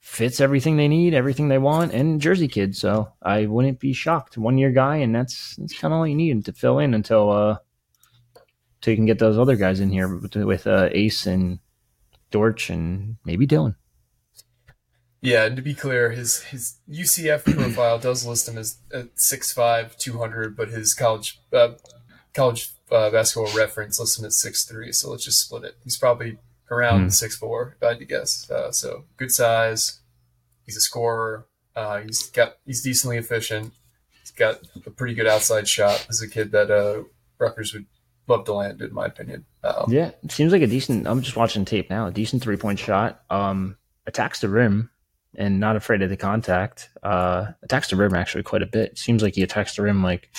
fits 0.00 0.40
everything 0.40 0.78
they 0.78 0.88
need, 0.88 1.12
everything 1.12 1.48
they 1.48 1.58
want, 1.58 1.92
and 1.92 2.18
Jersey 2.18 2.48
kid. 2.48 2.74
So 2.74 3.12
I 3.22 3.44
wouldn't 3.44 3.78
be 3.78 3.92
shocked. 3.92 4.38
One 4.38 4.56
year 4.56 4.70
guy, 4.70 4.96
and 4.96 5.14
that's 5.14 5.56
that's 5.56 5.78
kind 5.78 5.92
of 5.92 5.98
all 5.98 6.06
you 6.06 6.14
need 6.14 6.46
to 6.46 6.52
fill 6.52 6.78
in 6.78 6.94
until 6.94 7.30
uh 7.30 7.58
so 8.82 8.90
you 8.90 8.96
can 8.96 9.06
get 9.06 9.18
those 9.18 9.38
other 9.38 9.56
guys 9.56 9.80
in 9.80 9.90
here 9.90 10.16
with, 10.16 10.36
with 10.36 10.66
uh, 10.66 10.88
Ace 10.92 11.26
and 11.26 11.58
Dortch 12.30 12.70
and 12.70 13.16
maybe 13.24 13.46
Dylan. 13.46 13.76
Yeah, 15.20 15.46
and 15.46 15.56
to 15.56 15.62
be 15.62 15.74
clear, 15.74 16.10
his 16.10 16.42
his 16.44 16.76
UCF 16.88 17.44
profile 17.56 17.98
does 17.98 18.24
list 18.24 18.48
him 18.48 18.56
as 18.56 18.78
at 18.92 19.16
6'5", 19.16 19.96
200, 19.98 20.56
but 20.56 20.68
his 20.68 20.94
college 20.94 21.40
uh, 21.52 21.70
college 22.34 22.70
uh, 22.90 23.10
basketball 23.10 23.52
reference 23.56 23.98
lists 23.98 24.18
him 24.18 24.24
at 24.24 24.30
6'3", 24.30 24.94
so 24.94 25.10
let's 25.10 25.24
just 25.24 25.42
split 25.42 25.64
it. 25.64 25.76
He's 25.82 25.98
probably 25.98 26.38
around 26.70 27.12
six 27.12 27.36
four, 27.36 27.76
if 27.76 27.82
I 27.82 27.90
had 27.90 27.98
to 27.98 28.04
guess. 28.04 28.50
Uh, 28.50 28.70
so 28.70 29.04
good 29.16 29.32
size. 29.32 30.00
He's 30.64 30.76
a 30.76 30.80
scorer. 30.80 31.46
Uh, 31.74 32.00
he's 32.00 32.30
got 32.30 32.56
he's 32.66 32.82
decently 32.82 33.16
efficient. 33.16 33.72
He's 34.20 34.30
got 34.30 34.60
a 34.86 34.90
pretty 34.90 35.14
good 35.14 35.26
outside 35.26 35.68
shot. 35.68 36.04
This 36.08 36.20
is 36.20 36.22
a 36.22 36.32
kid 36.32 36.52
that 36.52 36.70
uh, 36.70 37.04
Rutgers 37.38 37.72
would 37.72 37.86
love 38.28 38.44
to 38.44 38.52
land, 38.52 38.80
in 38.82 38.92
my 38.94 39.06
opinion. 39.06 39.44
Um, 39.64 39.86
Yeah, 39.88 40.10
it 40.22 40.30
seems 40.32 40.52
like 40.52 40.62
a 40.62 40.66
decent. 40.66 41.06
I'm 41.06 41.22
just 41.22 41.36
watching 41.36 41.64
tape 41.64 41.88
now. 41.90 42.06
A 42.06 42.10
decent 42.10 42.42
three 42.42 42.56
point 42.56 42.78
shot. 42.78 43.22
Um, 43.30 43.76
attacks 44.06 44.40
the 44.40 44.48
rim 44.48 44.90
and 45.36 45.60
not 45.60 45.76
afraid 45.76 46.02
of 46.02 46.10
the 46.10 46.16
contact. 46.16 46.90
Uh, 47.02 47.48
attacks 47.62 47.88
the 47.90 47.96
rim 47.96 48.14
actually 48.14 48.42
quite 48.42 48.62
a 48.62 48.66
bit. 48.66 48.98
Seems 48.98 49.22
like 49.22 49.34
he 49.34 49.42
attacks 49.42 49.76
the 49.76 49.82
rim 49.82 50.02
like 50.02 50.30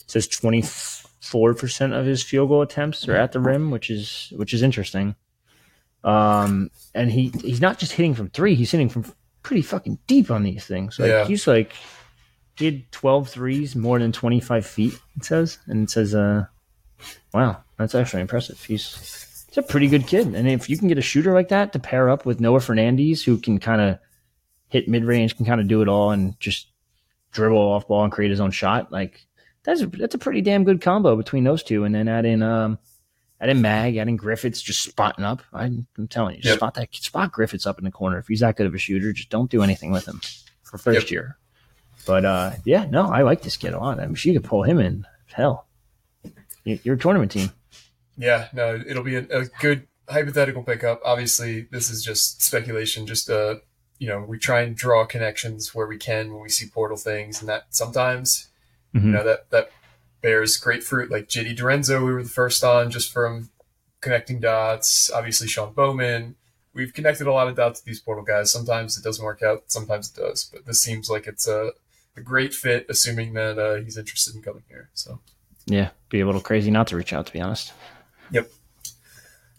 it 0.00 0.10
says 0.10 0.26
24 0.28 1.54
percent 1.54 1.92
of 1.92 2.06
his 2.06 2.22
field 2.22 2.48
goal 2.48 2.62
attempts 2.62 3.06
are 3.08 3.16
at 3.16 3.32
the 3.32 3.40
rim, 3.40 3.70
which 3.70 3.90
is 3.90 4.32
which 4.36 4.54
is 4.54 4.62
interesting. 4.62 5.14
Um, 6.04 6.70
and 6.94 7.10
he 7.10 7.32
he's 7.42 7.60
not 7.60 7.78
just 7.78 7.92
hitting 7.92 8.14
from 8.14 8.30
three; 8.30 8.54
he's 8.54 8.70
hitting 8.70 8.88
from 8.88 9.04
pretty 9.42 9.62
fucking 9.62 9.98
deep 10.06 10.30
on 10.30 10.42
these 10.42 10.64
things. 10.66 10.98
Like 10.98 11.08
Yeah. 11.08 11.24
he's 11.26 11.46
like 11.46 11.72
he 12.56 12.64
had 12.66 12.90
12 12.92 13.28
threes 13.28 13.76
more 13.76 13.98
than 14.00 14.10
25 14.10 14.66
feet. 14.66 14.98
It 15.16 15.24
says, 15.24 15.58
and 15.68 15.84
it 15.84 15.90
says, 15.90 16.12
uh, 16.12 16.46
wow, 17.32 17.62
that's 17.76 17.94
actually 17.94 18.22
impressive. 18.22 18.62
He's 18.62 19.44
he's 19.48 19.58
a 19.58 19.62
pretty 19.62 19.88
good 19.88 20.06
kid, 20.06 20.26
and 20.34 20.48
if 20.48 20.68
you 20.68 20.76
can 20.78 20.88
get 20.88 20.98
a 20.98 21.02
shooter 21.02 21.32
like 21.34 21.48
that 21.48 21.72
to 21.72 21.78
pair 21.78 22.08
up 22.10 22.26
with 22.26 22.40
Noah 22.40 22.58
Fernandes, 22.60 23.22
who 23.24 23.38
can 23.38 23.58
kind 23.58 23.80
of 23.80 23.98
hit 24.68 24.88
mid 24.88 25.04
range, 25.04 25.36
can 25.36 25.46
kind 25.46 25.60
of 25.60 25.68
do 25.68 25.82
it 25.82 25.88
all, 25.88 26.10
and 26.10 26.38
just 26.40 26.68
dribble 27.32 27.58
off 27.58 27.88
ball 27.88 28.04
and 28.04 28.12
create 28.12 28.30
his 28.30 28.40
own 28.40 28.50
shot, 28.50 28.90
like 28.92 29.26
that's 29.64 29.82
a, 29.82 29.86
that's 29.86 30.14
a 30.14 30.18
pretty 30.18 30.40
damn 30.40 30.64
good 30.64 30.80
combo 30.80 31.14
between 31.16 31.44
those 31.44 31.62
two. 31.62 31.84
And 31.84 31.94
then 31.94 32.08
add 32.08 32.24
in 32.24 32.42
um, 32.42 32.78
add 33.40 33.50
in 33.50 33.60
Mag, 33.60 33.96
add 33.96 34.08
in 34.08 34.16
Griffiths, 34.16 34.62
just 34.62 34.82
spotting 34.82 35.24
up. 35.24 35.42
I'm, 35.52 35.86
I'm 35.98 36.08
telling 36.08 36.36
you, 36.36 36.42
just 36.42 36.52
Yep. 36.52 36.58
spot 36.58 36.74
that 36.74 36.94
spot 36.94 37.32
Griffiths 37.32 37.66
up 37.66 37.78
in 37.78 37.84
the 37.84 37.90
corner. 37.90 38.18
If 38.18 38.28
he's 38.28 38.40
that 38.40 38.56
good 38.56 38.66
of 38.66 38.74
a 38.74 38.78
shooter, 38.78 39.12
just 39.12 39.28
don't 39.30 39.50
do 39.50 39.62
anything 39.62 39.90
with 39.92 40.06
him 40.06 40.20
for 40.62 40.78
first 40.78 41.02
Yep. 41.02 41.10
year. 41.10 41.38
But 42.06 42.24
uh, 42.24 42.52
yeah, 42.64 42.86
no, 42.88 43.10
I 43.10 43.22
like 43.22 43.42
this 43.42 43.56
kid 43.58 43.74
a 43.74 43.78
lot. 43.78 44.00
I 44.00 44.06
mean, 44.06 44.16
you 44.18 44.32
could 44.32 44.48
pull 44.48 44.62
him 44.62 44.78
in. 44.78 45.04
Hell, 45.26 45.66
You- 46.64 46.96
tournament 46.96 47.32
team. 47.32 47.50
Yeah, 48.16 48.48
no, 48.52 48.74
it'll 48.74 49.04
be 49.04 49.16
a, 49.16 49.26
a 49.30 49.44
good 49.60 49.86
hypothetical 50.08 50.62
pickup. 50.62 51.00
Obviously, 51.04 51.62
this 51.70 51.88
is 51.90 52.02
just 52.04 52.42
speculation. 52.42 53.06
Just 53.06 53.30
uh, 53.30 53.56
you 53.98 54.08
know, 54.08 54.20
we 54.20 54.38
try 54.38 54.62
and 54.62 54.76
draw 54.76 55.04
connections 55.06 55.74
where 55.74 55.86
we 55.86 55.98
can 55.98 56.32
when 56.32 56.42
we 56.42 56.48
see 56.48 56.66
portal 56.68 56.96
things, 56.96 57.40
and 57.40 57.48
that 57.48 57.66
sometimes 57.70 58.48
Mhm. 58.94 59.04
you 59.04 59.10
know 59.10 59.24
that 59.24 59.50
that 59.50 59.70
bears 60.20 60.56
great 60.56 60.82
fruit. 60.82 61.10
Like 61.10 61.28
JD 61.28 61.56
Dorenzo, 61.56 62.04
we 62.04 62.12
were 62.12 62.22
the 62.24 62.28
first 62.28 62.64
on 62.64 62.90
just 62.90 63.12
from 63.12 63.50
connecting 64.00 64.40
dots. 64.40 65.10
Obviously, 65.10 65.46
Sean 65.48 65.72
Bowman. 65.72 66.34
We've 66.74 66.92
connected 66.94 67.26
a 67.26 67.32
lot 67.32 67.48
of 67.48 67.56
dots 67.56 67.80
with 67.80 67.86
these 67.86 68.00
portal 68.00 68.24
guys. 68.24 68.52
Sometimes 68.52 68.96
it 68.98 69.02
doesn't 69.04 69.24
work 69.24 69.42
out. 69.42 69.64
Sometimes 69.68 70.10
it 70.10 70.20
does. 70.20 70.44
But 70.52 70.64
this 70.66 70.80
seems 70.82 71.08
like 71.10 71.26
it's 71.26 71.48
a, 71.48 71.72
a 72.16 72.20
great 72.20 72.54
fit, 72.54 72.86
assuming 72.88 73.32
that 73.34 73.58
uh, 73.58 73.76
he's 73.82 73.96
interested 73.98 74.34
in 74.36 74.42
coming 74.42 74.62
here. 74.68 74.90
So. 74.94 75.20
Yeah, 75.68 75.90
be 76.08 76.20
a 76.20 76.26
little 76.26 76.40
crazy 76.40 76.70
not 76.70 76.86
to 76.88 76.96
reach 76.96 77.12
out, 77.12 77.26
to 77.26 77.32
be 77.32 77.40
honest. 77.40 77.72
Yep. 78.30 78.50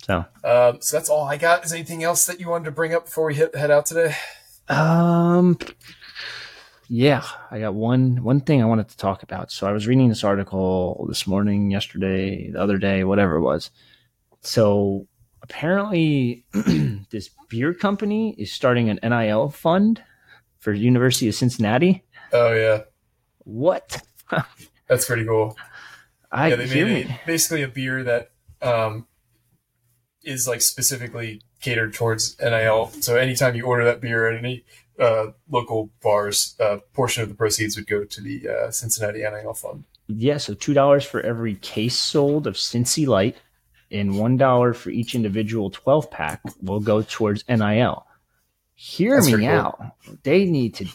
So, 0.03 0.25
Um, 0.43 0.81
so 0.81 0.97
that's 0.97 1.09
all 1.09 1.23
I 1.27 1.37
got. 1.37 1.63
Is 1.65 1.71
anything 1.71 2.03
else 2.03 2.25
that 2.25 2.39
you 2.39 2.49
wanted 2.49 2.65
to 2.65 2.71
bring 2.71 2.93
up 2.95 3.05
before 3.05 3.25
we 3.27 3.35
hit, 3.35 3.55
head 3.55 3.69
out 3.71 3.85
today? 3.85 4.15
um, 4.69 5.57
yeah, 6.87 7.23
I 7.51 7.59
got 7.59 7.75
one 7.75 8.23
one 8.23 8.41
thing 8.41 8.61
I 8.61 8.65
wanted 8.65 8.89
to 8.89 8.97
talk 8.97 9.21
about. 9.21 9.51
So 9.51 9.67
I 9.67 9.71
was 9.71 9.87
reading 9.87 10.09
this 10.09 10.23
article 10.23 11.05
this 11.07 11.27
morning, 11.27 11.69
yesterday, 11.69 12.49
the 12.51 12.59
other 12.61 12.77
day, 12.79 13.03
whatever 13.03 13.35
it 13.35 13.41
was. 13.41 13.69
So 14.41 15.07
apparently, 15.43 16.45
this 17.11 17.29
beer 17.49 17.73
company 17.75 18.33
is 18.37 18.51
starting 18.51 18.89
an 18.89 18.99
NIL 19.03 19.49
fund 19.49 20.01
for 20.59 20.73
University 20.73 21.27
of 21.27 21.35
Cincinnati. 21.35 22.03
Oh 22.33 22.53
yeah, 22.53 22.81
What? 23.43 24.01
that's 24.87 25.05
pretty 25.05 25.25
cool. 25.25 25.55
I 26.31 26.49
yeah, 26.49 26.55
they 26.55 26.67
hear 26.67 26.85
made 26.85 27.07
a, 27.07 27.19
basically 27.25 27.63
a 27.63 27.67
beer 27.67 28.03
that 28.03 28.31
um, 28.61 29.07
is 30.23 30.47
like 30.47 30.61
specifically 30.61 31.41
catered 31.61 31.93
towards 31.93 32.37
NIL. 32.39 32.91
So 33.01 33.15
anytime 33.15 33.55
you 33.55 33.65
order 33.65 33.83
that 33.85 34.01
beer 34.01 34.27
at 34.27 34.37
any 34.37 34.63
uh, 34.99 35.27
local 35.49 35.91
bars, 36.01 36.55
a 36.59 36.77
portion 36.93 37.23
of 37.23 37.29
the 37.29 37.35
proceeds 37.35 37.75
would 37.75 37.87
go 37.87 38.03
to 38.03 38.21
the 38.21 38.47
uh, 38.47 38.71
Cincinnati 38.71 39.19
NIL 39.19 39.53
fund. 39.53 39.85
Yeah, 40.07 40.37
so 40.37 40.53
two 40.53 40.73
dollars 40.73 41.05
for 41.05 41.21
every 41.21 41.55
case 41.55 41.95
sold 41.95 42.47
of 42.47 42.55
Cincy 42.55 43.07
Light, 43.07 43.37
and 43.91 44.17
one 44.17 44.37
dollar 44.37 44.73
for 44.73 44.89
each 44.89 45.15
individual 45.15 45.69
twelve 45.69 46.09
pack 46.09 46.41
will 46.61 46.79
go 46.79 47.03
towards 47.03 47.47
NIL. 47.47 48.05
Hear 48.73 49.15
That's 49.15 49.27
me 49.27 49.33
pretty 49.33 49.47
cool. 49.47 49.55
out. 49.55 49.81
They 50.23 50.45
need 50.45 50.75
to. 50.75 50.87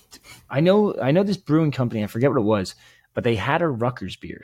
I 0.51 0.61
know. 0.61 0.95
I 1.01 1.13
know 1.13 1.23
this 1.23 1.37
brewing 1.37 1.71
company. 1.71 2.03
I 2.03 2.09
forget 2.09 2.31
what 2.31 2.41
it 2.41 2.45
was, 2.45 2.75
but 3.15 3.25
they 3.25 3.37
had 3.37 3.63
a 3.63 3.69
Rutgers 3.69 4.17
beer. 4.17 4.43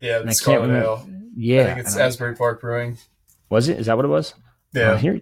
Yeah, 0.00 0.16
And 0.20 0.24
the 0.24 0.24
I 0.24 0.24
can't 0.28 0.36
Scarlet 0.36 0.66
remember. 0.68 0.86
Ale. 0.86 1.08
Yeah, 1.36 1.62
I 1.62 1.64
think 1.66 1.78
it's 1.80 1.96
Asbury 1.96 2.34
Park 2.34 2.60
Brewing. 2.60 2.98
was 3.50 3.68
it? 3.68 3.78
Is 3.78 3.86
that 3.86 3.96
what 3.96 4.04
it 4.04 4.08
was? 4.08 4.34
Yeah, 4.72 4.92
Oh, 4.92 4.96
here, 4.96 5.20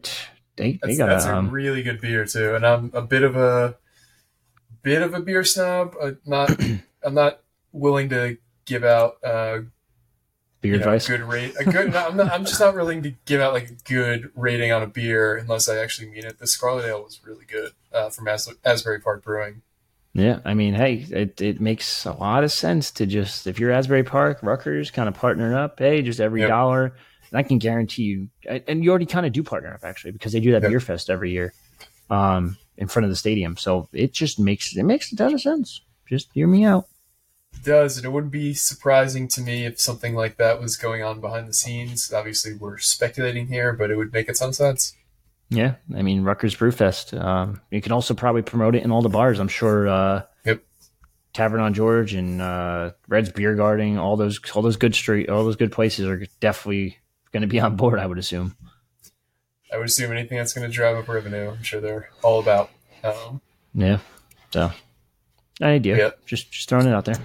they 0.56 0.72
they 0.72 0.78
that's, 0.82 0.98
got 0.98 1.06
that's 1.08 1.24
a, 1.26 1.32
a 1.32 1.36
um, 1.36 1.50
really 1.50 1.82
good 1.82 2.00
beer 2.00 2.24
too. 2.24 2.54
And 2.54 2.66
I'm 2.66 2.90
a 2.94 3.02
bit 3.02 3.22
of 3.22 3.36
a 3.36 3.76
bit 4.82 5.02
of 5.02 5.14
a 5.14 5.20
beer 5.20 5.44
snob. 5.44 5.94
Uh, 6.00 6.12
not 6.24 6.50
I'm 7.04 7.14
not 7.14 7.40
willing 7.72 8.08
to 8.10 8.36
give 8.64 8.84
out 8.84 9.16
uh, 9.24 9.60
beer 10.60 10.72
you 10.74 10.78
know, 10.78 10.84
advice. 10.86 11.06
good 11.08 11.20
rate. 11.22 11.54
A 11.60 11.64
good. 11.64 11.92
no, 11.92 12.06
I'm, 12.08 12.16
not, 12.16 12.32
I'm 12.32 12.44
just 12.44 12.60
not 12.60 12.74
willing 12.74 13.02
to 13.02 13.14
give 13.26 13.40
out 13.40 13.52
like 13.52 13.70
a 13.70 13.74
good 13.88 14.30
rating 14.34 14.72
on 14.72 14.82
a 14.82 14.86
beer 14.86 15.36
unless 15.36 15.68
I 15.68 15.76
actually 15.78 16.08
mean 16.10 16.24
it. 16.24 16.38
The 16.38 16.46
Scarlet 16.46 16.84
Ale 16.86 17.02
was 17.02 17.20
really 17.24 17.44
good 17.44 17.72
uh, 17.92 18.08
from 18.10 18.28
As- 18.28 18.48
Asbury 18.64 19.00
Park 19.00 19.24
Brewing. 19.24 19.62
Yeah, 20.14 20.38
I 20.44 20.54
mean, 20.54 20.74
hey, 20.74 21.04
it, 21.10 21.40
it 21.40 21.60
makes 21.60 22.06
a 22.06 22.12
lot 22.12 22.44
of 22.44 22.52
sense 22.52 22.92
to 22.92 23.06
just 23.06 23.46
if 23.48 23.58
you're 23.58 23.72
Asbury 23.72 24.04
Park, 24.04 24.38
Rutgers, 24.42 24.90
kind 24.92 25.08
of 25.08 25.14
partner 25.14 25.56
up. 25.58 25.78
Hey, 25.78 26.02
just 26.02 26.20
every 26.20 26.40
Yep. 26.42 26.48
dollar, 26.48 26.84
and 27.30 27.38
I 27.38 27.42
can 27.42 27.58
guarantee 27.58 28.04
you, 28.04 28.28
and 28.48 28.84
you 28.84 28.90
already 28.90 29.06
kind 29.06 29.26
of 29.26 29.32
do 29.32 29.42
partner 29.42 29.74
up 29.74 29.84
actually 29.84 30.12
because 30.12 30.32
they 30.32 30.38
do 30.40 30.52
that 30.52 30.62
Yep. 30.62 30.70
beer 30.70 30.80
fest 30.80 31.10
every 31.10 31.32
year. 31.32 31.52
Um, 32.10 32.56
in 32.76 32.86
front 32.88 33.04
of 33.04 33.10
the 33.10 33.16
stadium. 33.16 33.56
So 33.56 33.88
it 33.92 34.12
just 34.12 34.38
makes 34.38 34.76
it 34.76 34.82
makes 34.82 35.10
a 35.12 35.16
ton 35.16 35.32
of 35.34 35.40
sense. 35.40 35.80
Just 36.08 36.28
hear 36.34 36.46
me 36.46 36.64
out. 36.64 36.86
It 37.54 37.64
does, 37.64 37.96
and 37.96 38.04
it 38.04 38.10
wouldn't 38.10 38.32
be 38.32 38.52
surprising 38.52 39.26
to 39.28 39.40
me 39.40 39.64
if 39.64 39.80
something 39.80 40.14
like 40.14 40.36
that 40.36 40.60
was 40.60 40.76
going 40.76 41.02
on 41.02 41.20
behind 41.20 41.48
the 41.48 41.54
scenes. 41.54 42.12
Obviously, 42.12 42.52
we're 42.52 42.78
speculating 42.78 43.46
here, 43.46 43.72
but 43.72 43.90
it 43.90 43.96
would 43.96 44.12
make 44.12 44.28
a 44.28 44.34
ton 44.34 44.50
of 44.50 44.54
sense. 44.56 44.94
Yeah, 45.50 45.74
I 45.94 46.02
mean 46.02 46.22
Rutgers 46.24 46.56
Brewfest. 46.56 47.18
Um, 47.20 47.60
you 47.70 47.80
can 47.80 47.92
also 47.92 48.14
probably 48.14 48.42
promote 48.42 48.74
it 48.74 48.82
in 48.82 48.90
all 48.90 49.02
the 49.02 49.08
bars. 49.08 49.38
I'm 49.38 49.48
sure. 49.48 49.88
Uh, 49.88 50.22
Yep. 50.44 50.62
Tavern 51.32 51.60
on 51.60 51.74
George 51.74 52.14
and 52.14 52.40
uh, 52.40 52.92
Red's 53.08 53.30
Beer 53.30 53.54
Garden, 53.54 53.98
all 53.98 54.16
those 54.16 54.38
all 54.54 54.62
those 54.62 54.76
good 54.76 54.94
street, 54.94 55.28
all 55.28 55.42
those 55.44 55.56
good 55.56 55.72
places 55.72 56.06
are 56.06 56.24
definitely 56.40 56.98
going 57.32 57.40
to 57.42 57.46
be 57.48 57.58
on 57.60 57.76
board. 57.76 57.98
I 57.98 58.06
would 58.06 58.18
assume. 58.18 58.56
I 59.72 59.76
would 59.78 59.86
assume 59.86 60.12
anything 60.12 60.38
that's 60.38 60.52
going 60.52 60.68
to 60.68 60.72
drive 60.72 60.96
up 60.96 61.08
revenue, 61.08 61.50
I'm 61.50 61.62
sure 61.64 61.80
they're 61.80 62.08
all 62.22 62.38
about. 62.40 62.70
Um, 63.02 63.40
Yeah. 63.74 63.98
So, 64.52 64.70
an 65.60 65.66
idea. 65.68 65.96
Yeah. 65.98 66.10
Just 66.26 66.52
just 66.52 66.68
throwing 66.68 66.86
it 66.86 66.92
out 66.94 67.04
there. 67.04 67.16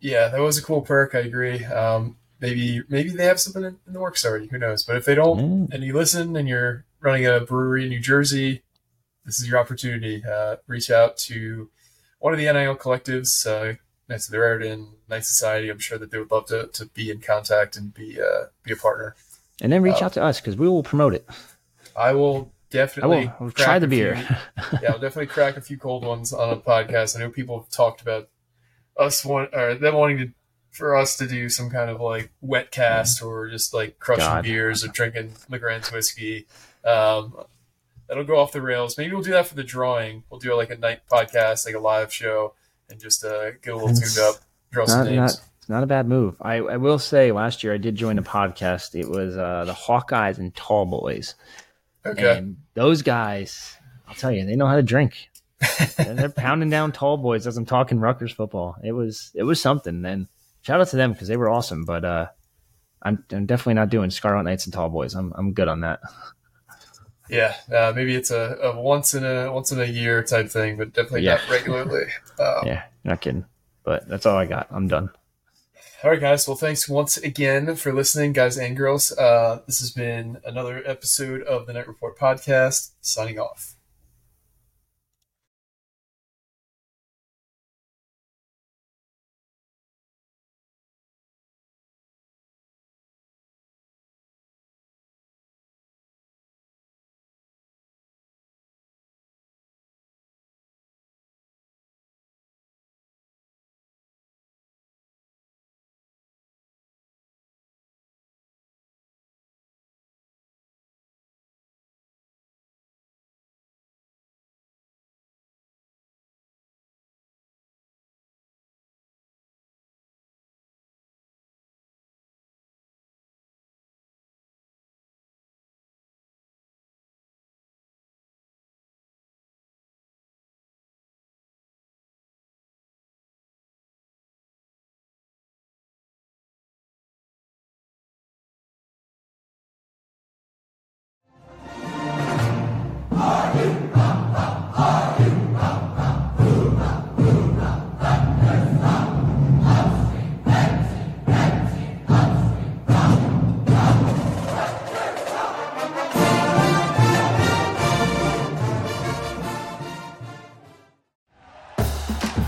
yeah, 0.00 0.28
that 0.28 0.40
was 0.40 0.58
a 0.58 0.62
cool 0.62 0.82
perk. 0.82 1.14
I 1.14 1.20
agree. 1.20 1.64
Um, 1.64 2.18
maybe 2.40 2.82
maybe 2.88 3.10
they 3.10 3.24
have 3.24 3.40
something 3.40 3.64
in, 3.64 3.78
in 3.86 3.92
the 3.94 4.00
works 4.00 4.26
already. 4.26 4.48
Who 4.48 4.58
knows? 4.58 4.82
But 4.84 4.96
if 4.96 5.04
they 5.06 5.14
don't, 5.14 5.38
Mm. 5.68 5.72
and 5.74 5.82
you 5.84 5.94
listen, 5.94 6.36
and 6.36 6.46
you're 6.48 6.84
running 7.00 7.26
a 7.26 7.40
brewery 7.40 7.84
in 7.84 7.90
New 7.90 8.00
Jersey, 8.00 8.62
this 9.24 9.40
is 9.40 9.48
your 9.48 9.58
opportunity. 9.58 10.22
Uh, 10.24 10.56
reach 10.66 10.90
out 10.90 11.16
to 11.18 11.70
one 12.18 12.32
of 12.32 12.38
the 12.38 12.50
NIL 12.52 12.76
collectives, 12.76 13.46
uh, 13.46 13.76
Knights 14.08 14.26
of 14.28 14.32
the 14.32 14.38
Raritan, 14.38 14.88
Knight 15.08 15.24
Society. 15.24 15.68
I'm 15.68 15.78
sure 15.78 15.98
that 15.98 16.10
they 16.10 16.18
would 16.18 16.30
love 16.30 16.46
to, 16.46 16.68
to 16.72 16.86
be 16.86 17.10
in 17.10 17.20
contact 17.20 17.76
and 17.76 17.92
be 17.92 18.18
uh, 18.20 18.46
be 18.62 18.72
a 18.72 18.76
partner. 18.76 19.14
And 19.60 19.72
then 19.72 19.82
reach 19.82 19.96
Oh. 20.00 20.06
out 20.06 20.12
to 20.14 20.22
us 20.22 20.40
because 20.40 20.56
we 20.56 20.68
will 20.68 20.82
promote 20.82 21.14
it. 21.14 21.28
I 21.96 22.12
will 22.12 22.52
I 22.52 22.70
definitely 22.70 23.26
will 23.40 23.46
I'll 23.46 23.50
try 23.50 23.78
the 23.78 23.86
beer. 23.88 24.16
few- 24.16 24.78
yeah, 24.82 24.92
I'll 24.92 24.98
definitely 24.98 25.26
crack 25.26 25.56
a 25.56 25.60
few 25.60 25.76
cold 25.78 26.04
ones 26.04 26.32
on 26.32 26.50
a 26.50 26.56
podcast. 26.56 27.16
I 27.16 27.20
know 27.20 27.30
people 27.30 27.58
have 27.60 27.70
talked 27.70 28.00
about 28.00 28.28
us 28.96 29.24
want 29.24 29.50
or 29.54 29.74
them 29.74 29.94
wanting 29.94 30.18
to 30.18 30.28
for 30.70 30.94
us 30.96 31.16
to 31.16 31.26
do 31.26 31.48
some 31.48 31.70
kind 31.70 31.90
of 31.90 32.00
like 32.00 32.30
wet 32.40 32.70
cast 32.70 33.22
or 33.22 33.48
just 33.48 33.74
like 33.74 33.98
crushing 33.98 34.24
God. 34.24 34.44
beers 34.44 34.84
or 34.84 34.88
drinking 34.88 35.32
Legrand's 35.48 35.90
whiskey. 35.90 36.46
Um, 36.84 37.34
that'll 38.08 38.24
go 38.24 38.38
off 38.38 38.52
the 38.52 38.62
rails. 38.62 38.96
Maybe 38.98 39.12
we'll 39.12 39.22
do 39.22 39.32
that 39.32 39.46
for 39.46 39.54
the 39.54 39.64
drawing. 39.64 40.24
We'll 40.30 40.40
do 40.40 40.54
like 40.54 40.70
a 40.70 40.76
night 40.78 41.00
podcast, 41.10 41.66
like 41.66 41.74
a 41.74 41.78
live 41.80 42.12
show, 42.12 42.54
and 42.88 43.00
just 43.00 43.24
uh, 43.24 43.52
get 43.62 43.72
a 43.72 43.76
little 43.76 43.90
It's 43.90 44.14
tuned 44.14 44.26
up, 44.26 44.36
draw 44.70 44.86
some 44.86 45.04
names. 45.06 45.16
not, 45.16 45.30
it's 45.58 45.68
not 45.68 45.82
a 45.82 45.86
bad 45.86 46.08
move. 46.08 46.36
I, 46.40 46.56
I 46.56 46.76
will 46.76 46.98
say 46.98 47.32
last 47.32 47.62
year 47.62 47.74
I 47.74 47.78
did 47.78 47.94
join 47.96 48.18
a 48.18 48.22
podcast. 48.22 48.94
It 48.98 49.08
was 49.08 49.36
uh, 49.36 49.64
the 49.66 49.74
Hawkeyes 49.74 50.38
and 50.38 50.54
Tall 50.54 50.86
Boys. 50.86 51.34
okay, 52.06 52.38
And 52.38 52.56
those 52.74 53.02
guys, 53.02 53.76
I'll 54.06 54.14
tell 54.14 54.32
you, 54.32 54.44
they 54.46 54.56
know 54.56 54.66
how 54.66 54.76
to 54.76 54.82
drink. 54.82 55.28
They're 55.96 56.28
pounding 56.28 56.70
down 56.70 56.92
tall 56.92 57.16
boys 57.16 57.44
as 57.44 57.56
I'm 57.56 57.66
talking 57.66 57.98
Rutgers 57.98 58.30
football. 58.30 58.76
It 58.84 58.92
was 58.92 59.32
it 59.34 59.42
was 59.42 59.60
something. 59.60 60.04
And 60.04 60.28
shout 60.62 60.80
out 60.80 60.86
to 60.90 60.96
them 60.96 61.12
because 61.12 61.26
they 61.26 61.36
were 61.36 61.50
awesome. 61.50 61.84
But 61.84 62.04
uh, 62.04 62.26
I'm, 63.02 63.24
I'm 63.32 63.44
definitely 63.44 63.74
not 63.74 63.90
doing 63.90 64.10
Scarlet 64.10 64.44
Knights 64.44 64.66
and 64.66 64.72
tall 64.72 64.88
boys. 64.88 65.14
I'm 65.16 65.32
I'm 65.36 65.52
good 65.54 65.66
on 65.66 65.80
that. 65.80 65.98
Yeah, 67.30 67.54
uh, 67.74 67.92
maybe 67.94 68.14
it's 68.14 68.30
a, 68.30 68.56
a 68.62 68.80
once 68.80 69.14
in 69.14 69.24
a 69.24 69.52
once 69.52 69.70
in 69.72 69.80
a 69.80 69.84
year 69.84 70.22
type 70.22 70.48
thing, 70.48 70.76
but 70.76 70.92
definitely 70.92 71.22
Yeah. 71.22 71.34
not 71.36 71.50
regularly. 71.50 72.06
Um, 72.38 72.66
Yeah, 72.66 72.82
not 73.04 73.20
kidding. 73.20 73.44
But 73.84 74.08
that's 74.08 74.26
all 74.26 74.36
I 74.36 74.44
got. 74.46 74.66
I'm 74.70 74.88
done. 74.88 75.10
All 76.04 76.10
right, 76.10 76.20
guys. 76.20 76.46
Well, 76.46 76.56
thanks 76.56 76.88
once 76.88 77.16
again 77.16 77.74
for 77.74 77.92
listening, 77.92 78.32
guys 78.32 78.56
and 78.56 78.76
girls. 78.76 79.10
Uh, 79.10 79.62
this 79.66 79.80
has 79.80 79.90
been 79.90 80.38
another 80.44 80.82
episode 80.86 81.42
of 81.42 81.66
the 81.66 81.72
Knight 81.72 81.88
Report 81.88 82.16
podcast. 82.18 82.92
Signing 83.00 83.38
off. 83.38 83.74